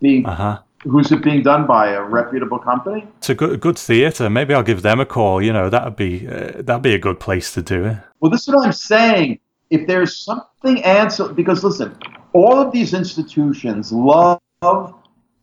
[0.00, 0.60] The uh-huh.
[0.84, 1.92] Who's it being done by?
[1.92, 3.06] A reputable company?
[3.16, 4.28] It's a good, good theatre.
[4.28, 5.40] Maybe I'll give them a call.
[5.40, 7.96] You know, that'd be uh, that'd be a good place to do it.
[8.20, 9.40] Well, this is what I'm saying.
[9.70, 11.96] If there's something answer, because listen,
[12.32, 14.40] all of these institutions love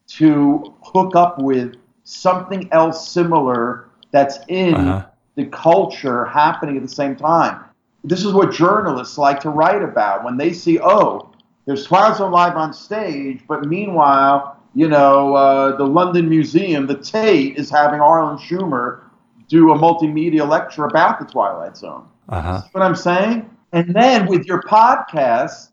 [0.07, 5.07] to hook up with something else similar that's in uh-huh.
[5.35, 7.63] the culture happening at the same time.
[8.03, 11.31] This is what journalists like to write about when they see, oh,
[11.65, 16.97] there's Twilight Zone live on stage, but meanwhile, you know, uh, the London Museum, the
[16.97, 19.03] Tate, is having Arlen Schumer
[19.47, 22.07] do a multimedia lecture about the Twilight Zone.
[22.29, 22.61] Uh-huh.
[22.71, 23.49] what I'm saying?
[23.73, 25.69] And then with your podcast,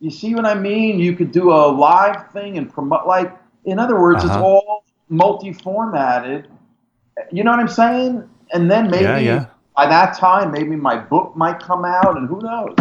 [0.00, 0.98] you see what I mean?
[0.98, 3.06] You could do a live thing and promote.
[3.06, 4.34] Like, in other words, uh-huh.
[4.34, 6.48] it's all multi-formatted.
[7.32, 8.28] You know what I'm saying?
[8.52, 9.46] And then maybe yeah, yeah.
[9.76, 12.76] by that time, maybe my book might come out, and who knows?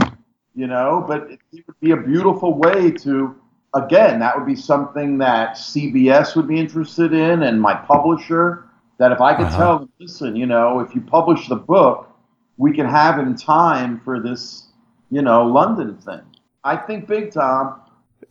[0.54, 3.36] You know, but it, it would be a beautiful way to.
[3.74, 8.66] Again, that would be something that CBS would be interested in, and my publisher.
[8.98, 9.58] That if I could uh-huh.
[9.58, 12.15] tell them, listen, you know, if you publish the book,
[12.58, 14.68] we can have in time for this,
[15.12, 16.22] you know, London thing.
[16.64, 17.82] I think big, Tom.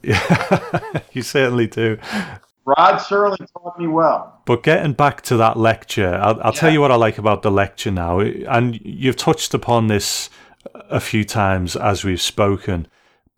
[0.02, 1.98] Yeah, you certainly do.
[2.64, 4.40] Rod Serling taught me well.
[4.46, 6.60] But getting back to that lecture, I'll, I'll yeah.
[6.60, 8.20] tell you what I like about the lecture now.
[8.20, 10.30] And you've touched upon this
[10.90, 12.88] a few times as we've spoken.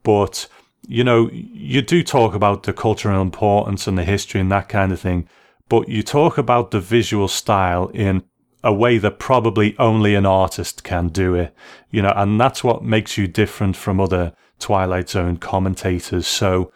[0.05, 0.47] But,
[0.87, 4.93] you know, you do talk about the cultural importance and the history and that kind
[4.93, 5.29] of thing.
[5.69, 8.23] But you talk about the visual style in
[8.67, 11.55] a way that probably only an artist can do it.
[11.89, 16.27] You know, and that's what makes you different from other Twilight Zone commentators.
[16.27, 16.73] So,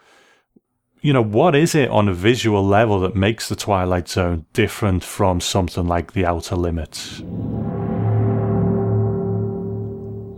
[1.01, 5.03] you know, what is it on a visual level that makes the Twilight Zone different
[5.03, 7.17] from something like The Outer Limits?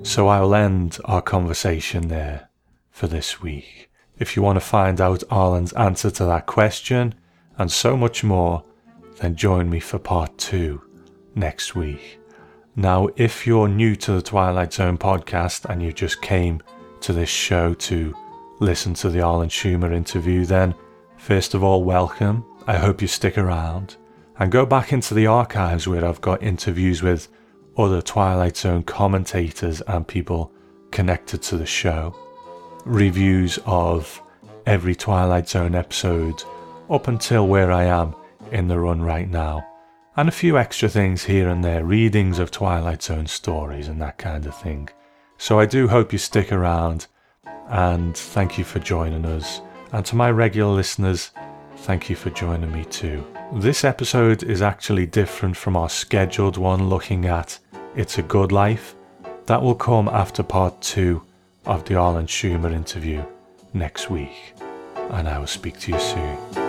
[0.09, 2.49] So I'll end our conversation there
[2.89, 3.91] for this week.
[4.17, 7.13] If you want to find out Arlen's answer to that question
[7.59, 8.63] and so much more,
[9.21, 10.81] then join me for part two
[11.35, 12.19] next week.
[12.75, 16.61] Now, if you're new to the Twilight Zone podcast and you just came
[17.01, 18.15] to this show to
[18.59, 20.73] listen to the Arlen Schumer interview, then
[21.17, 22.43] first of all, welcome.
[22.65, 23.97] I hope you stick around
[24.39, 27.27] and go back into the archives where I've got interviews with
[27.77, 30.51] other Twilight Zone commentators and people
[30.91, 32.15] connected to the show,
[32.85, 34.21] reviews of
[34.65, 36.41] every Twilight Zone episode
[36.89, 38.15] up until where I am
[38.51, 39.63] in the run right now
[40.15, 44.17] and a few extra things here and there, readings of Twilight Zone stories and that
[44.17, 44.89] kind of thing.
[45.37, 47.07] So I do hope you stick around
[47.69, 49.61] and thank you for joining us.
[49.91, 51.31] And to my regular listeners,
[51.77, 53.25] thank you for joining me too.
[53.53, 57.57] This episode is actually different from our scheduled one looking at
[57.95, 58.95] It's a Good Life.
[59.47, 61.23] That will come after part two
[61.65, 63.23] of the Arlen Schumer interview
[63.73, 64.53] next week.
[65.09, 66.62] And I will speak to you soon.